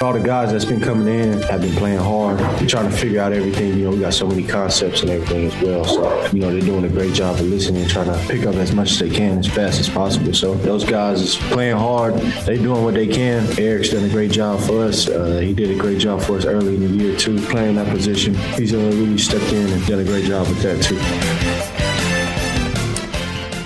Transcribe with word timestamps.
All 0.00 0.12
the 0.12 0.20
guys 0.20 0.52
that's 0.52 0.64
been 0.64 0.80
coming 0.80 1.08
in 1.08 1.42
have 1.42 1.60
been 1.60 1.74
playing 1.74 1.98
hard. 1.98 2.38
We're 2.38 2.68
trying 2.68 2.88
to 2.88 2.96
figure 2.96 3.20
out 3.20 3.32
everything. 3.32 3.76
You 3.76 3.86
know, 3.86 3.90
we 3.90 3.98
got 3.98 4.14
so 4.14 4.28
many 4.28 4.46
concepts 4.46 5.00
and 5.02 5.10
everything 5.10 5.46
as 5.46 5.60
well. 5.60 5.84
So, 5.84 6.26
you 6.32 6.38
know, 6.38 6.52
they're 6.52 6.60
doing 6.60 6.84
a 6.84 6.88
great 6.88 7.14
job 7.14 7.34
of 7.34 7.42
listening 7.42 7.82
and 7.82 7.90
trying 7.90 8.06
to 8.06 8.28
pick 8.28 8.46
up 8.46 8.54
as 8.54 8.72
much 8.72 8.92
as 8.92 9.00
they 9.00 9.10
can 9.10 9.40
as 9.40 9.48
fast 9.48 9.80
as 9.80 9.88
possible. 9.88 10.32
So 10.32 10.54
those 10.54 10.84
guys 10.84 11.20
is 11.20 11.34
playing 11.34 11.76
hard. 11.76 12.14
They 12.46 12.58
doing 12.58 12.84
what 12.84 12.94
they 12.94 13.08
can. 13.08 13.44
Eric's 13.58 13.88
done 13.88 14.04
a 14.04 14.08
great 14.08 14.30
job 14.30 14.60
for 14.60 14.84
us. 14.84 15.08
Uh, 15.08 15.40
he 15.40 15.52
did 15.52 15.72
a 15.72 15.76
great 15.76 15.98
job 15.98 16.22
for 16.22 16.36
us 16.36 16.44
early 16.44 16.76
in 16.76 16.80
the 16.80 17.04
year 17.04 17.16
too, 17.16 17.36
playing 17.46 17.74
that 17.74 17.88
position. 17.88 18.34
He's 18.54 18.72
uh, 18.72 18.78
really 18.78 19.18
stepped 19.18 19.52
in 19.52 19.68
and 19.68 19.84
done 19.84 19.98
a 19.98 20.04
great 20.04 20.26
job 20.26 20.46
with 20.46 20.62
that 20.62 20.80
too. 20.80 21.57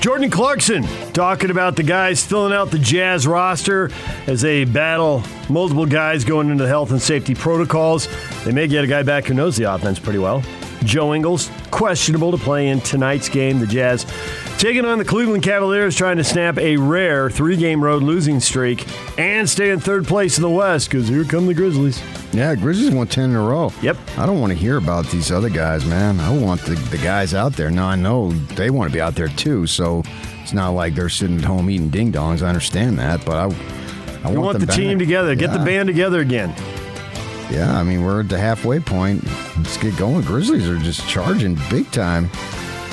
Jordan 0.02 0.30
Clarkson 0.30 0.82
talking 1.12 1.52
about 1.52 1.76
the 1.76 1.84
guys 1.84 2.26
filling 2.26 2.52
out 2.52 2.72
the 2.72 2.78
Jazz 2.80 3.24
roster 3.24 3.88
as 4.26 4.40
they 4.40 4.64
battle 4.64 5.22
multiple 5.48 5.86
guys 5.86 6.24
going 6.24 6.50
into 6.50 6.64
the 6.64 6.68
health 6.68 6.90
and 6.90 7.00
safety 7.00 7.36
protocols. 7.36 8.08
They 8.42 8.50
may 8.50 8.66
get 8.66 8.82
a 8.82 8.88
guy 8.88 9.04
back 9.04 9.26
who 9.26 9.34
knows 9.34 9.56
the 9.56 9.72
offense 9.72 10.00
pretty 10.00 10.18
well. 10.18 10.42
Joe 10.82 11.14
Ingles, 11.14 11.52
questionable 11.70 12.32
to 12.32 12.36
play 12.36 12.66
in 12.66 12.80
tonight's 12.80 13.28
game. 13.28 13.60
The 13.60 13.66
Jazz 13.68 14.04
taking 14.62 14.84
on 14.84 14.96
the 14.96 15.04
Cleveland 15.04 15.42
Cavaliers, 15.42 15.96
trying 15.96 16.18
to 16.18 16.24
snap 16.24 16.56
a 16.56 16.76
rare 16.76 17.28
three 17.28 17.56
game 17.56 17.82
road 17.82 18.00
losing 18.00 18.38
streak 18.38 18.86
and 19.18 19.50
stay 19.50 19.70
in 19.70 19.80
third 19.80 20.06
place 20.06 20.38
in 20.38 20.42
the 20.42 20.50
West 20.50 20.88
because 20.88 21.08
here 21.08 21.24
come 21.24 21.48
the 21.48 21.54
Grizzlies. 21.54 22.00
Yeah, 22.32 22.54
Grizzlies 22.54 22.94
won 22.94 23.08
10 23.08 23.30
in 23.30 23.36
a 23.36 23.42
row. 23.42 23.72
Yep. 23.82 23.96
I 24.16 24.24
don't 24.24 24.40
want 24.40 24.52
to 24.52 24.58
hear 24.58 24.76
about 24.76 25.06
these 25.06 25.32
other 25.32 25.50
guys, 25.50 25.84
man. 25.84 26.20
I 26.20 26.30
want 26.38 26.60
the, 26.60 26.76
the 26.76 26.98
guys 26.98 27.34
out 27.34 27.54
there. 27.54 27.72
Now, 27.72 27.88
I 27.88 27.96
know 27.96 28.30
they 28.30 28.70
want 28.70 28.88
to 28.88 28.94
be 28.94 29.00
out 29.00 29.16
there 29.16 29.26
too, 29.26 29.66
so 29.66 30.04
it's 30.40 30.52
not 30.52 30.70
like 30.70 30.94
they're 30.94 31.08
sitting 31.08 31.38
at 31.38 31.44
home 31.44 31.68
eating 31.68 31.88
ding 31.88 32.12
dongs. 32.12 32.40
I 32.40 32.46
understand 32.48 33.00
that, 33.00 33.24
but 33.26 33.34
I, 33.34 33.44
I 34.22 34.30
want 34.30 34.38
want, 34.38 34.60
the 34.60 34.66
team 34.66 34.96
together, 34.96 35.34
get 35.34 35.52
the 35.52 35.58
band 35.58 35.88
together 35.88 36.20
again. 36.20 36.54
Yeah, 37.50 37.76
I 37.76 37.82
mean, 37.82 38.04
we're 38.04 38.20
at 38.20 38.28
the 38.28 38.38
halfway 38.38 38.78
point. 38.78 39.24
Let's 39.56 39.76
get 39.76 39.96
going. 39.96 40.22
Grizzlies 40.22 40.68
are 40.68 40.78
just 40.78 41.06
charging 41.08 41.58
big 41.68 41.90
time. 41.90 42.30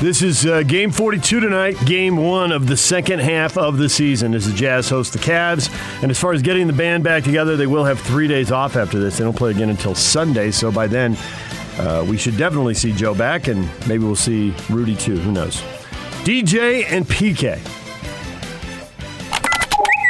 This 0.02 0.22
is 0.22 0.46
uh, 0.46 0.64
game 0.64 0.92
42 0.92 1.42
tonight, 1.42 1.76
game 1.86 2.16
one 2.16 2.54
of 2.54 2.68
the 2.68 2.78
second 2.78 3.20
half 3.20 3.58
of 3.58 3.78
the 3.78 3.90
season 3.90 4.34
as 4.34 4.48
the 4.48 4.54
Jazz 4.54 4.90
host 4.90 5.12
the 5.12 5.20
Cavs. 5.20 5.70
And 6.02 6.10
as 6.10 6.18
far 6.18 6.32
as 6.32 6.42
getting 6.42 6.68
the 6.68 6.74
band 6.74 7.04
back 7.04 7.26
together, 7.26 7.58
they 7.58 7.68
will 7.68 7.84
have 7.84 8.00
three 8.00 8.26
days 8.26 8.50
off 8.50 8.78
after 8.78 8.98
this. 8.98 9.18
They 9.18 9.26
don't 9.26 9.36
play 9.36 9.52
again 9.52 9.70
until 9.70 9.94
Sunday, 9.94 10.52
so 10.52 10.72
by 10.72 10.88
then 10.88 11.18
uh, 11.80 12.06
we 12.08 12.18
should 12.18 12.38
definitely 12.38 12.76
see 12.76 12.94
Joe 12.94 13.14
back, 13.14 13.50
and 13.50 13.70
maybe 13.90 14.06
we'll 14.06 14.16
see 14.16 14.54
Rudy 14.70 14.96
too. 14.96 15.18
Who 15.18 15.34
knows? 15.34 15.58
DJ 16.24 16.86
and 16.90 17.06
PK. 17.06 17.60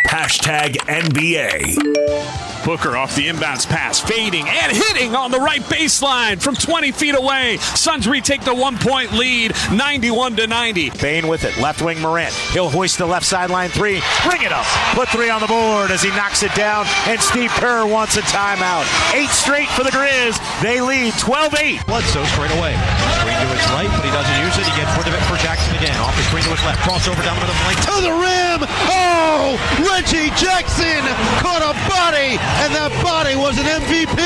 Hashtag 0.05 0.75
NBA. 0.85 2.48
Booker 2.69 2.95
off 2.95 3.15
the 3.15 3.25
inbounds 3.25 3.65
pass, 3.65 3.99
fading 3.99 4.45
and 4.47 4.71
hitting 4.71 5.15
on 5.15 5.31
the 5.31 5.39
right 5.39 5.61
baseline 5.61 6.39
from 6.39 6.53
20 6.53 6.91
feet 6.91 7.17
away. 7.17 7.57
Suns 7.57 8.07
retake 8.07 8.45
the 8.45 8.53
one 8.53 8.77
point 8.77 9.11
lead, 9.11 9.53
91 9.73 10.35
to 10.35 10.45
90. 10.45 10.91
Bane 11.01 11.27
with 11.27 11.45
it. 11.45 11.57
Left 11.57 11.81
wing 11.81 11.99
Morant. 11.99 12.31
He'll 12.53 12.69
hoist 12.69 12.99
the 12.99 13.07
left 13.07 13.25
sideline 13.25 13.71
three. 13.71 14.05
Bring 14.21 14.43
it 14.43 14.51
up. 14.53 14.69
Put 14.93 15.09
three 15.09 15.31
on 15.31 15.41
the 15.41 15.47
board 15.47 15.89
as 15.89 16.03
he 16.03 16.09
knocks 16.13 16.43
it 16.43 16.53
down. 16.53 16.85
And 17.09 17.19
Steve 17.19 17.49
Kerr 17.57 17.87
wants 17.87 18.17
a 18.17 18.21
timeout. 18.29 18.85
Eight 19.17 19.33
straight 19.33 19.69
for 19.69 19.81
the 19.83 19.89
Grizz. 19.89 20.37
They 20.61 20.79
lead 20.79 21.17
12 21.17 21.55
8. 21.57 21.87
Bledsoe 21.87 22.23
straight 22.25 22.53
away. 22.53 22.77
Screen 23.17 23.33
to 23.33 23.49
his 23.49 23.65
right, 23.73 23.89
but 23.89 24.05
he 24.05 24.13
doesn't 24.13 24.37
use 24.45 24.53
it. 24.61 24.69
He 24.69 24.77
gets 24.77 24.93
rid 24.93 25.09
of 25.09 25.17
it 25.17 25.25
for 25.25 25.41
Jackson 25.41 25.73
again. 25.73 25.97
Off 26.05 26.13
the 26.13 26.21
screen 26.29 26.45
to 26.45 26.53
his 26.53 26.61
left. 26.61 26.85
Crossover 26.85 27.25
down 27.25 27.33
the 27.33 27.49
middle 27.49 27.57
of 27.57 27.61
the 27.61 27.65
lane. 27.65 27.81
to 27.81 27.97
the 28.05 28.13
rim. 28.13 28.59
Oh, 28.93 29.57
Reggie 29.81 30.29
Jackson 30.37 31.01
caught 31.41 31.65
a 31.65 31.73
body, 31.89 32.37
and 32.65 32.75
that 32.75 32.91
body 32.99 33.35
was 33.39 33.55
an 33.55 33.67
MVP. 33.67 34.19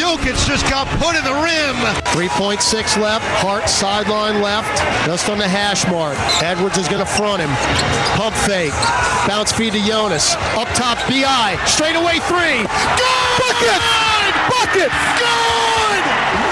Jokic 0.00 0.36
just 0.48 0.64
got 0.68 0.88
put 1.00 1.16
in 1.16 1.24
the 1.24 1.32
rim. 1.32 1.76
3.6 2.16 2.60
left, 3.00 3.24
Hart 3.40 3.68
sideline 3.68 4.40
left, 4.40 4.70
just 5.04 5.28
on 5.28 5.38
the 5.38 5.48
hash 5.48 5.84
mark. 5.88 6.16
Edwards 6.40 6.76
is 6.76 6.88
going 6.88 7.00
to 7.00 7.08
front 7.08 7.40
him. 7.40 7.52
Pump 8.16 8.36
fake, 8.48 8.76
bounce 9.28 9.52
feed 9.52 9.72
to 9.72 9.82
Jonas. 9.84 10.36
Up 10.56 10.68
top, 10.72 10.96
BI, 11.08 11.56
straight 11.68 11.96
away 11.96 12.20
three. 12.28 12.64
Good! 12.64 13.36
Bucket! 13.40 13.82
Bucket! 14.48 14.92
Good! 15.20 16.02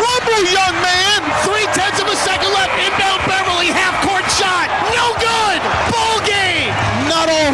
Rumble, 0.00 0.44
young 0.48 0.76
man! 0.84 1.20
Three 1.44 1.68
tenths 1.72 2.00
of 2.00 2.08
a 2.08 2.16
second 2.20 2.52
left. 2.52 2.72
Inbound 2.80 3.20
Beverley, 3.28 3.72
half 3.72 3.96
court 4.04 4.24
shot. 4.36 4.68
No 4.92 5.16
good! 5.20 5.60
Ball 5.88 6.20
game! 6.24 6.72
Not 7.08 7.28
all 7.28 7.52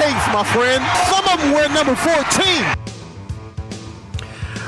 heroes 0.00 0.28
my 0.32 0.44
friend. 0.44 0.84
Some 1.08 1.28
of 1.28 1.40
them 1.40 1.52
wear 1.52 1.68
number 1.68 1.94
14. 1.94 2.88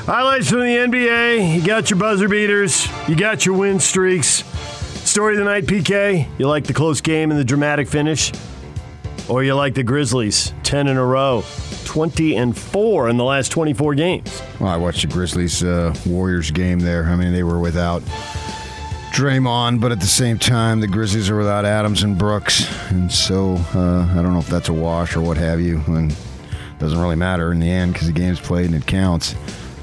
Highlights 0.07 0.51
from 0.51 0.61
the 0.61 0.77
NBA. 0.77 1.55
You 1.55 1.65
got 1.65 1.91
your 1.91 1.99
buzzer 1.99 2.29
beaters. 2.29 2.89
You 3.09 3.15
got 3.15 3.47
your 3.47 3.57
win 3.57 3.79
streaks. 3.79 4.45
Story 5.09 5.35
of 5.35 5.39
the 5.39 5.45
night, 5.45 5.65
PK. 5.65 6.27
You 6.39 6.49
like 6.49 6.65
the 6.65 6.75
close 6.75 7.01
game 7.01 7.31
and 7.31 7.39
the 7.39 7.45
dramatic 7.45 7.89
finish? 7.89 8.33
Or 9.29 9.45
you 9.45 9.55
like 9.55 9.75
the 9.75 9.85
Grizzlies? 9.85 10.53
10 10.65 10.89
in 10.89 10.97
a 10.97 11.05
row. 11.05 11.45
20 11.85 12.37
and 12.37 12.57
4 12.57 13.09
in 13.09 13.17
the 13.17 13.25
last 13.25 13.51
24 13.53 13.95
games. 13.95 14.43
Well, 14.59 14.71
I 14.71 14.77
watched 14.77 15.03
the 15.03 15.09
Grizzlies 15.09 15.63
uh, 15.63 15.95
Warriors 16.07 16.51
game 16.51 16.81
there. 16.81 17.05
I 17.05 17.17
mean, 17.17 17.33
they 17.33 17.43
were 17.43 17.59
without 17.59 18.03
Draymond, 19.13 19.81
but 19.81 19.93
at 19.93 20.01
the 20.01 20.07
same 20.07 20.39
time, 20.39 20.81
the 20.81 20.87
Grizzlies 20.87 21.29
are 21.31 21.37
without 21.37 21.65
Adams 21.65 22.03
and 22.03 22.17
Brooks, 22.17 22.67
and 22.91 23.11
so 23.11 23.57
uh, 23.75 24.07
I 24.11 24.15
don't 24.23 24.33
know 24.33 24.39
if 24.39 24.49
that's 24.49 24.69
a 24.69 24.73
wash 24.73 25.17
or 25.17 25.21
what 25.21 25.37
have 25.37 25.61
you. 25.61 25.83
And 25.87 26.17
doesn't 26.81 26.99
really 26.99 27.17
matter 27.17 27.53
in 27.53 27.61
the 27.61 27.71
end 27.71 27.93
because 27.93 28.07
the 28.07 28.13
game's 28.13 28.41
played 28.41 28.67
and 28.67 28.75
it 28.75 28.87
counts. 28.87 29.35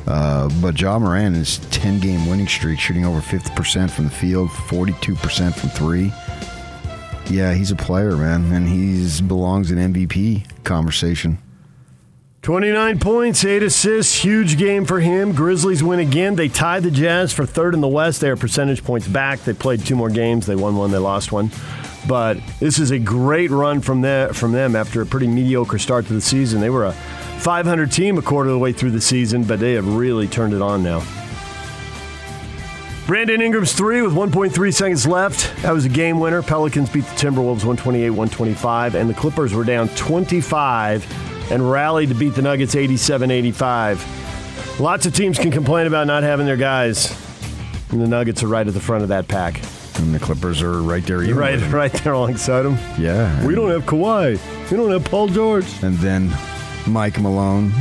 Uh, 0.08 0.50
but 0.62 0.80
Ja 0.82 0.98
Morant 0.98 1.36
is 1.38 1.60
10 1.70 2.00
game 2.00 2.28
winning 2.28 2.48
streak, 2.48 2.80
shooting 2.80 3.06
over 3.06 3.20
50% 3.22 3.92
from 3.92 4.06
the 4.06 4.12
field, 4.12 4.50
42% 4.50 5.54
from 5.54 5.70
three. 5.70 6.12
Yeah, 7.30 7.54
he's 7.54 7.72
a 7.72 7.76
player, 7.76 8.16
man, 8.16 8.52
and 8.52 8.68
he 8.68 9.22
belongs 9.22 9.70
in 9.70 9.78
MVP 9.94 10.64
conversation. 10.64 11.38
29 12.48 13.00
points, 13.00 13.44
8 13.44 13.62
assists, 13.62 14.24
huge 14.24 14.58
game 14.58 14.86
for 14.86 15.02
him. 15.02 15.34
Grizzlies 15.34 15.84
win 15.84 16.00
again. 16.00 16.38
They 16.38 16.48
tied 16.48 16.84
the 16.84 16.92
Jazz 16.92 17.34
for 17.34 17.46
third 17.46 17.74
in 17.74 17.82
the 17.82 17.90
West. 17.90 18.22
They 18.22 18.30
are 18.30 18.38
percentage 18.38 18.86
points 18.86 19.06
back. 19.06 19.42
They 19.42 19.52
played 19.52 19.86
two 19.86 19.98
more 19.98 20.10
games. 20.10 20.46
They 20.46 20.56
won 20.56 20.78
one, 20.78 20.90
they 20.92 20.98
lost 20.98 21.34
one. 21.34 21.52
But 22.08 22.38
this 22.62 22.80
is 22.80 22.92
a 22.92 23.00
great 23.00 23.52
run 23.52 23.82
from, 23.82 24.00
there, 24.00 24.32
from 24.34 24.54
them 24.54 24.78
after 24.78 25.02
a 25.02 25.06
pretty 25.06 25.28
mediocre 25.28 25.78
start 25.78 26.06
to 26.06 26.14
the 26.14 26.22
season. 26.22 26.62
They 26.62 26.70
were 26.70 26.86
a 26.86 26.94
500 26.94 27.92
team 27.92 28.18
a 28.18 28.22
quarter 28.22 28.50
of 28.50 28.54
the 28.54 28.60
way 28.60 28.72
through 28.72 28.92
the 28.92 29.02
season, 29.02 29.44
but 29.44 29.60
they 29.60 29.74
have 29.74 29.98
really 29.98 30.26
turned 30.26 30.54
it 30.54 30.62
on 30.62 30.82
now. 30.82 31.04
Brandon 33.08 33.42
Ingram's 33.42 33.74
three 33.74 34.02
with 34.02 34.14
1.3 34.14 34.74
seconds 34.74 35.06
left. 35.06 35.54
That 35.64 35.74
was 35.74 35.84
a 35.84 35.90
game 35.90 36.22
winner. 36.22 36.42
Pelicans 36.42 36.90
beat 36.90 37.04
the 37.04 37.16
Timberwolves 37.16 37.66
128 37.66 38.10
125, 38.10 38.96
and 38.96 39.10
the 39.10 39.14
Clippers 39.14 39.54
were 39.54 39.66
down 39.66 39.90
25 39.90 41.28
and 41.52 41.70
rallied 41.70 42.10
to 42.10 42.16
beat 42.16 42.36
the 42.36 42.42
Nuggets 42.42 42.76
87 42.76 43.32
85. 43.32 44.80
Lots 44.80 45.06
of 45.06 45.14
teams 45.14 45.40
can 45.40 45.52
complain 45.52 45.88
about 45.88 46.08
not 46.08 46.24
having 46.24 46.46
their 46.46 46.58
guys, 46.58 47.12
and 47.92 48.00
the 48.02 48.08
Nuggets 48.08 48.44
are 48.44 48.48
right 48.48 48.68
at 48.68 48.74
the 48.74 48.80
front 48.80 49.04
of 49.04 49.10
that 49.10 49.28
pack. 49.28 49.62
And 50.00 50.14
the 50.14 50.20
Clippers 50.20 50.62
are 50.62 50.82
right 50.84 51.04
there. 51.04 51.24
even 51.24 51.36
Right, 51.36 51.60
right 51.72 51.92
there 51.92 52.14
alongside 52.14 52.62
them. 52.62 52.78
Yeah. 53.00 53.44
We 53.46 53.56
don't 53.56 53.72
have 53.72 53.84
Kawhi. 53.86 54.40
We 54.70 54.78
don't 54.78 54.92
have 54.92 55.04
Paul 55.06 55.28
George. 55.28 55.66
And 55.82 55.98
then 55.98 56.32
Mike 56.86 57.20
Malone 57.20 57.72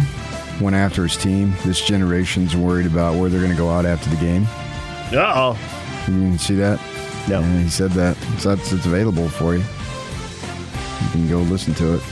went 0.58 0.74
after 0.74 1.02
his 1.02 1.16
team. 1.18 1.52
This 1.64 1.84
generation's 1.84 2.56
worried 2.56 2.86
about 2.86 3.20
where 3.20 3.28
they're 3.28 3.40
going 3.40 3.52
to 3.52 3.58
go 3.58 3.68
out 3.68 3.84
after 3.84 4.08
the 4.08 4.16
game. 4.16 4.46
Uh 5.12 5.32
oh. 5.36 5.58
You 6.08 6.14
didn't 6.14 6.38
see 6.38 6.54
that? 6.54 6.80
No. 7.28 7.40
Yeah, 7.40 7.62
he 7.62 7.68
said 7.68 7.90
that. 7.92 8.16
So 8.38 8.54
that's 8.54 8.72
it's 8.72 8.86
available 8.86 9.28
for 9.28 9.54
you. 9.54 9.60
You 9.60 11.10
can 11.10 11.28
go 11.28 11.40
listen 11.40 11.74
to 11.74 11.96
it. 11.96 12.02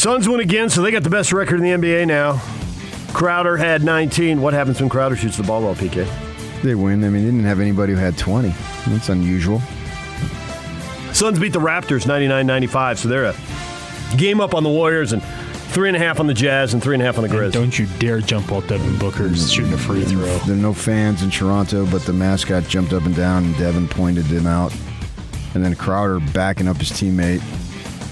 Suns 0.00 0.26
win 0.26 0.40
again, 0.40 0.70
so 0.70 0.80
they 0.80 0.90
got 0.90 1.02
the 1.02 1.10
best 1.10 1.30
record 1.30 1.60
in 1.60 1.62
the 1.62 1.88
NBA 1.88 2.06
now. 2.06 2.40
Crowder 3.12 3.58
had 3.58 3.84
19. 3.84 4.40
What 4.40 4.54
happens 4.54 4.80
when 4.80 4.88
Crowder 4.88 5.14
shoots 5.14 5.36
the 5.36 5.42
ball 5.42 5.60
well, 5.60 5.74
PK? 5.74 6.08
They 6.62 6.74
win. 6.74 7.04
I 7.04 7.10
mean, 7.10 7.22
they 7.22 7.30
didn't 7.30 7.44
have 7.44 7.60
anybody 7.60 7.92
who 7.92 7.98
had 7.98 8.16
20. 8.16 8.48
That's 8.88 9.10
unusual. 9.10 9.60
Suns 11.12 11.38
beat 11.38 11.52
the 11.52 11.58
Raptors 11.58 12.06
99 12.06 12.46
95, 12.46 12.98
so 12.98 13.08
they're 13.08 13.26
a 13.26 13.36
game 14.16 14.40
up 14.40 14.54
on 14.54 14.62
the 14.62 14.70
Warriors 14.70 15.12
and 15.12 15.22
Three 15.22 15.88
and 15.88 15.96
a 15.96 16.00
half 16.00 16.18
on 16.18 16.26
the 16.26 16.34
Jazz 16.34 16.72
and 16.72 16.82
three 16.82 16.94
and 16.94 17.02
a 17.02 17.06
half 17.06 17.18
on 17.18 17.22
the 17.22 17.28
Grizz. 17.28 17.52
Don't 17.52 17.78
you 17.78 17.86
dare 17.98 18.20
jump 18.20 18.50
off 18.50 18.66
Devin 18.68 18.98
Booker's 18.98 19.38
mm-hmm. 19.38 19.48
shooting 19.50 19.72
a 19.74 19.78
free 19.78 20.02
throw. 20.02 20.38
There 20.38 20.54
are 20.54 20.58
no 20.58 20.72
fans 20.72 21.22
in 21.22 21.30
Toronto, 21.30 21.84
but 21.86 22.02
the 22.06 22.12
mascot 22.14 22.64
jumped 22.64 22.94
up 22.94 23.04
and 23.04 23.14
down, 23.14 23.44
and 23.44 23.56
Devin 23.58 23.86
pointed 23.86 24.24
him 24.24 24.46
out. 24.46 24.74
And 25.54 25.62
then 25.62 25.76
Crowder 25.76 26.18
backing 26.32 26.68
up 26.68 26.78
his 26.78 26.90
teammate. 26.90 27.42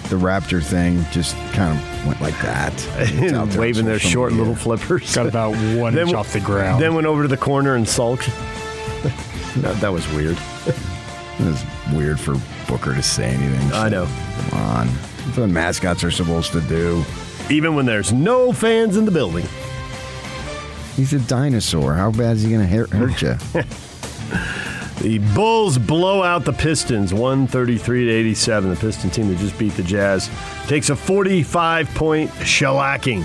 The 0.09 0.17
Raptor 0.17 0.63
thing 0.63 1.05
just 1.11 1.37
kind 1.53 1.79
of 1.79 2.07
went 2.07 2.21
like 2.21 2.39
that. 2.41 2.73
It's 2.99 3.33
out 3.33 3.55
Waving 3.57 3.85
their 3.85 3.99
short 3.99 4.31
media. 4.33 4.45
little 4.47 4.57
flippers. 4.57 5.15
Got 5.15 5.27
about 5.27 5.51
one 5.77 5.95
Then 5.95 6.09
inch 6.09 6.17
off 6.17 6.33
the 6.33 6.41
ground. 6.41 6.83
Then 6.83 6.95
went 6.95 7.07
over 7.07 7.23
to 7.23 7.29
the 7.29 7.37
corner 7.37 7.75
and 7.75 7.87
sulked. 7.87 8.27
that, 9.57 9.77
that 9.81 9.93
was 9.93 10.09
weird. 10.15 10.39
It 10.67 11.45
was 11.45 11.65
weird 11.93 12.19
for 12.19 12.35
Booker 12.67 12.95
to 12.95 13.03
say 13.03 13.27
anything. 13.27 13.73
I 13.73 13.89
know. 13.89 14.07
Come 14.07 14.61
on. 14.61 14.87
That's 15.27 15.39
what 15.39 15.51
mascots 15.51 16.03
are 16.05 16.11
supposed 16.11 16.53
to 16.53 16.61
do. 16.63 17.05
Even 17.51 17.75
when 17.75 17.87
there's 17.87 18.13
no 18.13 18.53
fans 18.53 18.97
in 18.97 19.05
the 19.05 19.11
building. 19.11 19.47
He's 20.97 21.13
a 21.13 21.19
dinosaur. 21.21 21.95
How 21.95 22.11
bad 22.11 22.37
is 22.37 22.43
he 22.43 22.51
going 22.51 22.63
to 22.63 22.67
hurt, 22.67 22.91
hurt 22.91 23.23
you? 23.23 23.37
The 25.01 25.19
Bulls 25.33 25.79
blow 25.79 26.25
out 26.25 26.45
the 26.45 26.53
Pistons 26.53 27.15
133 27.15 28.07
to 28.07 28.11
87. 28.11 28.71
The 28.71 28.77
Piston 28.77 29.11
team 29.11 29.29
that 29.29 29.39
just 29.39 29.57
beat 29.57 29.75
the 29.75 29.85
Jazz 29.85 30.29
takes 30.67 30.91
a 30.91 30.97
45 30.97 31.89
point 31.95 32.31
shellacking 32.31 33.23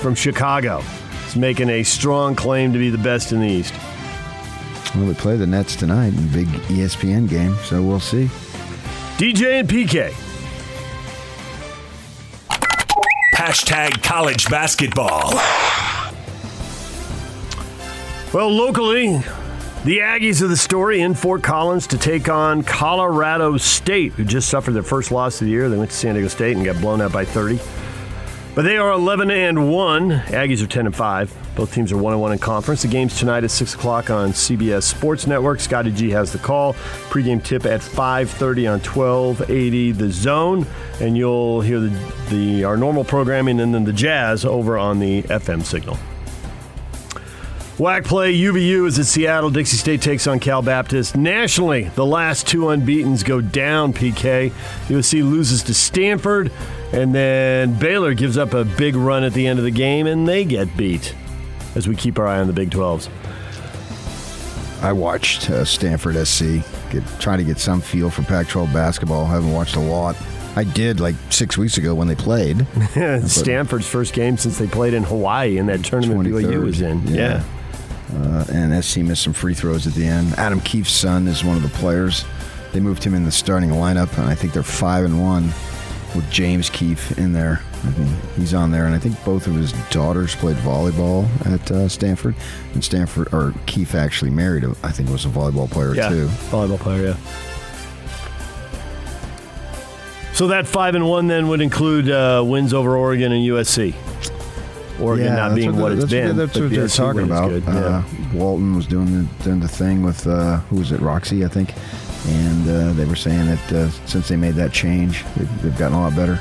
from 0.00 0.14
Chicago. 0.14 0.82
It's 1.26 1.36
making 1.36 1.68
a 1.68 1.82
strong 1.82 2.34
claim 2.34 2.72
to 2.72 2.78
be 2.78 2.88
the 2.88 2.98
best 2.98 3.32
in 3.32 3.40
the 3.40 3.46
East. 3.46 3.74
well, 4.94 5.06
they 5.06 5.14
play 5.14 5.36
the 5.36 5.46
Nets 5.46 5.76
tonight 5.76 6.14
in 6.14 6.18
a 6.18 6.32
big 6.32 6.48
ESPN 6.68 7.28
game, 7.28 7.54
so 7.64 7.82
we'll 7.82 8.00
see. 8.00 8.30
DJ 9.18 9.60
and 9.60 9.68
PK. 9.68 10.12
Hashtag 13.36 14.02
college 14.02 14.48
basketball. 14.48 15.34
Well, 18.32 18.50
locally, 18.50 19.20
the 19.84 19.98
Aggies 20.00 20.42
are 20.42 20.46
the 20.46 20.56
story 20.56 21.00
in 21.00 21.14
Fort 21.14 21.42
Collins 21.42 21.86
to 21.88 21.98
take 21.98 22.28
on 22.28 22.62
Colorado 22.62 23.56
State, 23.56 24.12
who 24.12 24.24
just 24.24 24.48
suffered 24.48 24.72
their 24.72 24.82
first 24.82 25.10
loss 25.10 25.40
of 25.40 25.46
the 25.46 25.50
year. 25.50 25.70
They 25.70 25.78
went 25.78 25.90
to 25.90 25.96
San 25.96 26.14
Diego 26.14 26.28
State 26.28 26.56
and 26.56 26.66
got 26.66 26.80
blown 26.80 27.00
out 27.00 27.12
by 27.12 27.24
30. 27.24 27.58
But 28.54 28.62
they 28.62 28.76
are 28.76 28.90
11 28.90 29.30
and 29.30 29.72
1. 29.72 30.10
Aggies 30.10 30.62
are 30.62 30.66
10 30.66 30.86
and 30.86 30.94
5. 30.94 31.54
Both 31.56 31.72
teams 31.72 31.92
are 31.92 31.96
1 31.96 32.12
and 32.12 32.20
1 32.20 32.32
in 32.32 32.38
conference. 32.38 32.82
The 32.82 32.88
game's 32.88 33.18
tonight 33.18 33.44
at 33.44 33.50
6 33.50 33.74
o'clock 33.74 34.10
on 34.10 34.32
CBS 34.32 34.82
Sports 34.82 35.26
Network. 35.26 35.60
Scotty 35.60 35.92
G 35.92 36.10
has 36.10 36.32
the 36.32 36.38
call. 36.38 36.74
Pregame 37.08 37.42
tip 37.42 37.64
at 37.64 37.80
5:30 37.80 38.70
on 38.70 38.80
1280 38.80 39.92
The 39.92 40.10
Zone, 40.10 40.66
and 41.00 41.16
you'll 41.16 41.60
hear 41.60 41.80
the, 41.80 42.12
the 42.28 42.64
our 42.64 42.76
normal 42.76 43.04
programming 43.04 43.60
and 43.60 43.74
then 43.74 43.84
the 43.84 43.92
Jazz 43.92 44.44
over 44.44 44.76
on 44.76 44.98
the 44.98 45.22
FM 45.22 45.64
signal. 45.64 45.98
WAC 47.80 48.04
play 48.04 48.36
UVU 48.36 48.86
is 48.86 48.98
at 48.98 49.06
Seattle. 49.06 49.48
Dixie 49.48 49.78
State 49.78 50.02
takes 50.02 50.26
on 50.26 50.38
Cal 50.38 50.60
Baptist. 50.60 51.16
Nationally, 51.16 51.84
the 51.94 52.04
last 52.04 52.46
two 52.46 52.64
unbeatens 52.64 53.24
go 53.24 53.40
down, 53.40 53.94
PK. 53.94 54.52
USC 54.88 55.22
loses 55.22 55.62
to 55.62 55.72
Stanford, 55.72 56.52
and 56.92 57.14
then 57.14 57.72
Baylor 57.78 58.12
gives 58.12 58.36
up 58.36 58.52
a 58.52 58.66
big 58.66 58.96
run 58.96 59.24
at 59.24 59.32
the 59.32 59.46
end 59.46 59.58
of 59.58 59.64
the 59.64 59.70
game, 59.70 60.06
and 60.06 60.28
they 60.28 60.44
get 60.44 60.76
beat 60.76 61.14
as 61.74 61.88
we 61.88 61.96
keep 61.96 62.18
our 62.18 62.26
eye 62.28 62.38
on 62.38 62.48
the 62.48 62.52
Big 62.52 62.68
12s. 62.68 63.08
I 64.82 64.92
watched 64.92 65.48
uh, 65.48 65.64
Stanford 65.64 66.16
SC, 66.26 66.60
get, 66.90 67.02
trying 67.18 67.38
to 67.38 67.44
get 67.44 67.58
some 67.58 67.80
feel 67.80 68.10
for 68.10 68.20
Pac 68.24 68.48
12 68.48 68.74
basketball. 68.74 69.24
haven't 69.24 69.52
watched 69.52 69.76
a 69.76 69.80
lot. 69.80 70.16
I 70.54 70.64
did 70.64 71.00
like 71.00 71.14
six 71.30 71.56
weeks 71.56 71.78
ago 71.78 71.94
when 71.94 72.08
they 72.08 72.14
played. 72.14 72.66
Stanford's 73.26 73.86
first 73.86 74.12
game 74.12 74.36
since 74.36 74.58
they 74.58 74.66
played 74.66 74.92
in 74.92 75.02
Hawaii 75.02 75.56
in 75.56 75.64
that 75.68 75.82
tournament 75.82 76.28
BYU 76.28 76.44
23rd. 76.44 76.62
was 76.62 76.80
in. 76.82 77.06
yeah. 77.06 77.42
Uh, 78.14 78.44
and 78.52 78.84
SC 78.84 78.98
missed 78.98 79.22
some 79.22 79.32
free 79.32 79.54
throws 79.54 79.86
at 79.86 79.94
the 79.94 80.04
end. 80.06 80.32
Adam 80.34 80.60
Keefe's 80.60 80.90
son 80.92 81.28
is 81.28 81.44
one 81.44 81.56
of 81.56 81.62
the 81.62 81.68
players. 81.70 82.24
They 82.72 82.80
moved 82.80 83.02
him 83.04 83.14
in 83.14 83.24
the 83.24 83.30
starting 83.32 83.70
lineup, 83.70 84.16
and 84.18 84.28
I 84.28 84.34
think 84.34 84.52
they're 84.52 84.62
five 84.62 85.04
and 85.04 85.20
one 85.20 85.44
with 86.14 86.28
James 86.30 86.70
Keefe 86.70 87.18
in 87.18 87.32
there. 87.32 87.60
I 87.84 87.90
mean, 87.98 88.08
he's 88.36 88.52
on 88.52 88.70
there, 88.72 88.86
and 88.86 88.94
I 88.94 88.98
think 88.98 89.22
both 89.24 89.46
of 89.46 89.54
his 89.54 89.72
daughters 89.90 90.34
played 90.36 90.56
volleyball 90.58 91.26
at 91.46 91.70
uh, 91.70 91.88
Stanford. 91.88 92.34
And 92.74 92.84
Stanford 92.84 93.32
or 93.32 93.54
Keefe 93.66 93.94
actually 93.94 94.30
married, 94.30 94.64
a, 94.64 94.74
I 94.82 94.90
think, 94.92 95.08
was 95.08 95.24
a 95.24 95.28
volleyball 95.28 95.70
player 95.70 95.94
Yeah, 95.94 96.08
too. 96.10 96.26
volleyball 96.50 96.78
player, 96.80 97.02
yeah. 97.08 97.16
So 100.34 100.46
that 100.48 100.66
five 100.66 100.94
and 100.94 101.06
one 101.06 101.26
then 101.26 101.48
would 101.48 101.60
include 101.60 102.08
uh, 102.10 102.42
wins 102.46 102.72
over 102.72 102.96
Oregon 102.96 103.32
and 103.32 103.42
USC. 103.44 103.94
Oregon 105.00 105.26
Yeah, 105.26 105.36
not 105.36 105.48
that's 105.50 105.54
being 105.54 105.76
what, 105.76 105.92
it's 105.92 106.04
been. 106.10 106.36
That's 106.36 106.58
what 106.58 106.70
the 106.70 106.76
they're 106.76 106.88
talking 106.88 107.22
about. 107.22 107.48
good, 107.48 107.64
Uh, 107.66 108.02
Walton 108.34 108.74
was 108.76 108.86
doing 108.86 109.06
the, 109.06 109.44
doing 109.44 109.60
the 109.60 109.68
thing 109.68 110.02
with 110.02 110.26
uh, 110.26 110.58
who 110.68 110.76
was 110.76 110.92
it, 110.92 111.00
Roxy, 111.00 111.44
I 111.44 111.48
think, 111.48 111.74
and 112.28 112.68
uh, 112.68 112.92
they 112.92 113.04
were 113.04 113.16
saying 113.16 113.46
that 113.46 113.72
uh, 113.72 113.90
since 114.06 114.28
they 114.28 114.36
made 114.36 114.54
that 114.54 114.72
change, 114.72 115.24
they've, 115.36 115.62
they've 115.62 115.78
gotten 115.78 115.96
a 115.96 116.00
lot 116.00 116.14
better. 116.14 116.38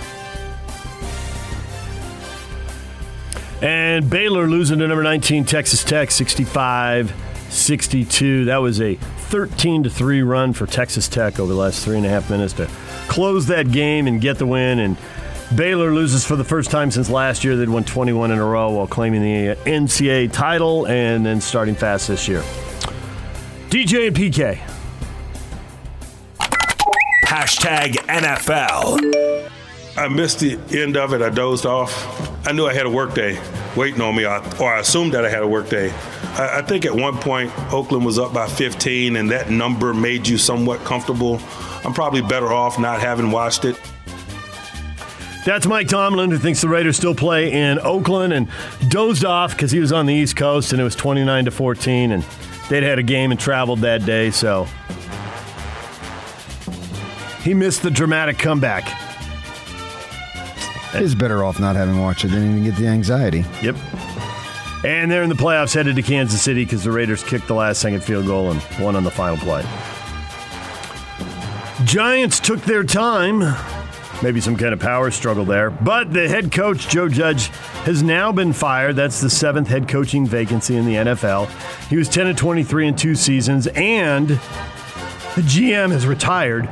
And 3.62 4.10
Baylor 4.10 4.48
losing 4.48 4.80
to 4.80 4.88
number 4.88 5.04
19 5.04 5.44
Texas 5.46 5.84
Tech 5.84 6.12
65 6.12 7.14
62. 7.50 8.46
That 8.46 8.58
was 8.58 8.80
a 8.80 8.96
13 8.96 9.84
to 9.84 9.90
3 9.90 10.22
run 10.22 10.54
for 10.54 10.66
Texas 10.66 11.08
Tech 11.08 11.40
over 11.40 11.52
the 11.52 11.60
last 11.60 11.84
three 11.84 11.98
and 11.98 12.06
a 12.06 12.10
half 12.10 12.30
minutes 12.30 12.54
to 12.54 12.68
close 13.08 13.48
that 13.48 13.72
game 13.72 14.08
and 14.08 14.22
get 14.22 14.38
the 14.38 14.46
win. 14.46 14.80
And 14.80 14.98
Baylor 15.56 15.94
loses 15.94 16.26
for 16.26 16.36
the 16.36 16.44
first 16.44 16.70
time 16.70 16.92
since 16.92 17.10
last 17.10 17.44
year. 17.44 17.56
They'd 17.56 17.70
won 17.70 17.84
21 17.84 18.32
in 18.32 18.38
a 18.38 18.46
row 18.46 18.72
while 18.72 18.88
claiming 18.88 19.22
the 19.22 19.56
NCAA 19.66 20.32
title 20.32 20.88
and 20.88 21.26
then 21.26 21.42
starting 21.42 21.74
fast 21.76 22.08
this 22.08 22.28
year. 22.28 22.42
DJ 23.70 24.08
and 24.08 24.16
PK. 24.16 24.60
Hashtag 27.26 27.94
NFL. 28.08 29.50
I 29.98 30.08
missed 30.08 30.40
the 30.40 30.60
end 30.72 30.98
of 30.98 31.14
it. 31.14 31.22
I 31.22 31.30
dozed 31.30 31.66
off. 31.66 32.48
I 32.48 32.52
knew 32.52 32.68
I 32.68 32.74
had 32.74 32.86
a 32.86 32.90
work 32.90 33.16
day 33.16 33.42
waiting 33.76 34.02
on 34.02 34.16
me, 34.16 34.26
or 34.26 34.42
or 34.62 34.74
I 34.74 34.80
assumed 34.80 35.14
that 35.14 35.26
I 35.26 35.30
had 35.30 35.42
a 35.44 35.48
work 35.48 35.70
day. 35.70 35.92
I, 36.38 36.60
I 36.60 36.62
think 36.62 36.86
at 36.86 36.96
one 36.96 37.18
point 37.18 37.52
Oakland 37.74 38.06
was 38.06 38.18
up 38.18 38.34
by 38.34 38.48
15, 38.48 39.16
and 39.16 39.30
that 39.32 39.50
number 39.50 39.94
made 39.94 40.28
you 40.28 40.38
somewhat 40.38 40.84
comfortable. 40.86 41.42
I'm 41.84 41.94
probably 41.94 42.22
better 42.22 42.54
off 42.54 42.80
not 42.80 43.00
having 43.02 43.32
watched 43.32 43.66
it. 43.66 43.80
That's 45.46 45.66
Mike 45.66 45.88
Tomlin, 45.88 46.32
who 46.32 46.38
thinks 46.38 46.62
the 46.62 46.70
Raiders 46.70 46.98
still 46.98 47.16
play 47.16 47.52
in 47.52 47.80
Oakland 47.80 48.34
and 48.34 48.50
dozed 48.90 49.26
off 49.26 49.52
because 49.52 49.72
he 49.72 49.80
was 49.80 49.92
on 49.92 50.06
the 50.06 50.14
East 50.14 50.36
Coast 50.36 50.74
and 50.74 50.82
it 50.82 50.84
was 50.84 50.96
29 50.96 51.46
to 51.46 51.52
14, 51.52 52.12
and 52.12 52.24
they'd 52.70 52.84
had 52.84 53.00
a 53.00 53.04
game 53.04 53.32
and 53.32 53.40
traveled 53.40 53.80
that 53.80 54.06
day, 54.06 54.32
so 54.32 54.68
he 57.42 57.54
missed 57.54 57.82
the 57.82 57.90
dramatic 57.90 58.38
comeback. 58.38 58.84
He's 60.92 61.16
better 61.16 61.44
off 61.44 61.60
not 61.60 61.76
having 61.76 62.02
watched 62.02 62.26
it 62.26 62.30
than 62.30 62.52
even 62.52 62.64
get 62.64 62.76
the 62.76 62.88
anxiety. 62.88 63.46
Yep. 63.62 63.76
And 64.84 65.12
they're 65.12 65.24
in 65.24 65.30
the 65.30 65.36
playoffs 65.36 65.74
headed 65.74 65.96
to 65.96 66.02
Kansas 66.02 66.42
City 66.42 66.64
because 66.64 66.84
the 66.84 66.92
Raiders 66.92 67.24
kicked 67.24 67.48
the 67.48 67.54
last 67.54 67.82
second 67.82 68.02
field 68.04 68.26
goal 68.26 68.52
and 68.52 68.62
won 68.80 68.96
on 68.96 69.04
the 69.04 69.12
final 69.12 69.38
play. 69.38 69.64
Giants 71.86 72.40
took 72.40 72.62
their 72.62 72.84
time. 72.84 73.42
Maybe 74.22 74.42
some 74.42 74.58
kind 74.58 74.74
of 74.74 74.80
power 74.80 75.12
struggle 75.12 75.46
there. 75.46 75.70
But 75.70 76.12
the 76.12 76.28
head 76.28 76.52
coach, 76.52 76.90
Joe 76.90 77.08
Judge, 77.08 77.48
has 77.86 78.04
now 78.04 78.32
been 78.34 78.52
fired. 78.52 78.98
That's 78.98 79.22
the 79.22 79.30
seventh 79.30 79.70
head 79.70 79.88
coaching 79.88 80.26
vacancy 80.26 80.76
in 80.76 80.86
the 80.86 80.96
NFL. 80.96 81.50
He 81.88 81.96
was 81.96 82.10
10 82.10 82.28
and 82.28 82.38
23 82.38 82.88
in 82.88 82.96
two 82.96 83.16
seasons, 83.16 83.68
and 83.68 84.28
the 84.28 85.42
GM 85.42 85.92
has 85.92 86.06
retired. 86.06 86.66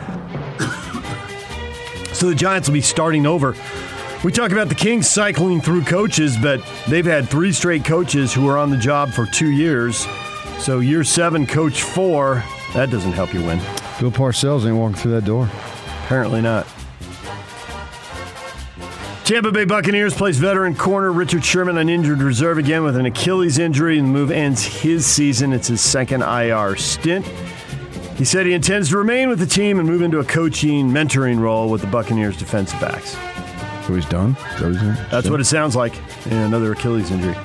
so 2.13 2.27
the 2.27 2.35
Giants 2.35 2.67
will 2.67 2.73
be 2.73 2.81
starting 2.81 3.25
over. 3.25 3.55
We 4.25 4.31
talk 4.33 4.51
about 4.51 4.67
the 4.67 4.75
Kings 4.75 5.07
cycling 5.07 5.61
through 5.61 5.83
coaches, 5.83 6.35
but 6.41 6.61
they've 6.89 7.05
had 7.05 7.29
three 7.29 7.53
straight 7.53 7.85
coaches 7.85 8.33
who 8.33 8.49
are 8.49 8.57
on 8.57 8.71
the 8.71 8.77
job 8.77 9.11
for 9.11 9.25
two 9.25 9.51
years. 9.51 10.05
So 10.59 10.79
year 10.79 11.03
seven, 11.05 11.45
coach 11.47 11.83
four, 11.83 12.43
that 12.73 12.89
doesn't 12.89 13.13
help 13.13 13.33
you 13.33 13.41
win. 13.41 13.59
Bill 13.99 14.11
Parcells 14.11 14.65
ain't 14.65 14.75
walking 14.75 14.97
through 14.97 15.11
that 15.11 15.25
door. 15.25 15.49
Apparently 16.03 16.41
not. 16.41 16.67
Tampa 19.27 19.51
Bay 19.51 19.65
Buccaneers 19.65 20.13
plays 20.13 20.38
veteran 20.38 20.74
corner 20.74 21.12
Richard 21.12 21.43
Sherman 21.43 21.77
on 21.77 21.89
injured 21.89 22.22
reserve 22.22 22.57
again 22.57 22.86
with 22.86 22.96
an 22.96 23.05
Achilles 23.05 23.57
injury, 23.57 24.00
and 24.00 24.07
the 24.07 24.12
move 24.13 24.31
ends 24.31 24.63
his 24.63 25.05
season. 25.05 25.51
It's 25.51 25.67
his 25.67 25.81
second 25.81 26.22
IR 26.22 26.77
stint. 26.77 27.25
He 28.15 28.24
said 28.24 28.46
he 28.46 28.53
intends 28.53 28.88
to 28.91 28.98
remain 28.98 29.27
with 29.27 29.39
the 29.39 29.46
team 29.46 29.79
and 29.79 29.88
move 29.89 30.01
into 30.01 30.19
a 30.19 30.24
coaching, 30.24 30.89
mentoring 30.89 31.41
role 31.41 31.69
with 31.69 31.81
the 31.81 31.88
Buccaneers 31.88 32.38
defensive 32.38 32.79
backs. 32.79 33.17
So 33.86 33.96
he's 33.96 34.05
done? 34.05 34.38
Is 34.53 34.62
that 34.62 34.72
he's 34.72 34.79
doing? 34.79 34.96
That's 35.12 35.29
what 35.29 35.41
it 35.41 35.46
sounds 35.46 35.75
like. 35.75 35.93
And 36.27 36.46
another 36.46 36.72
Achilles 36.72 37.12
injury. 37.12 37.36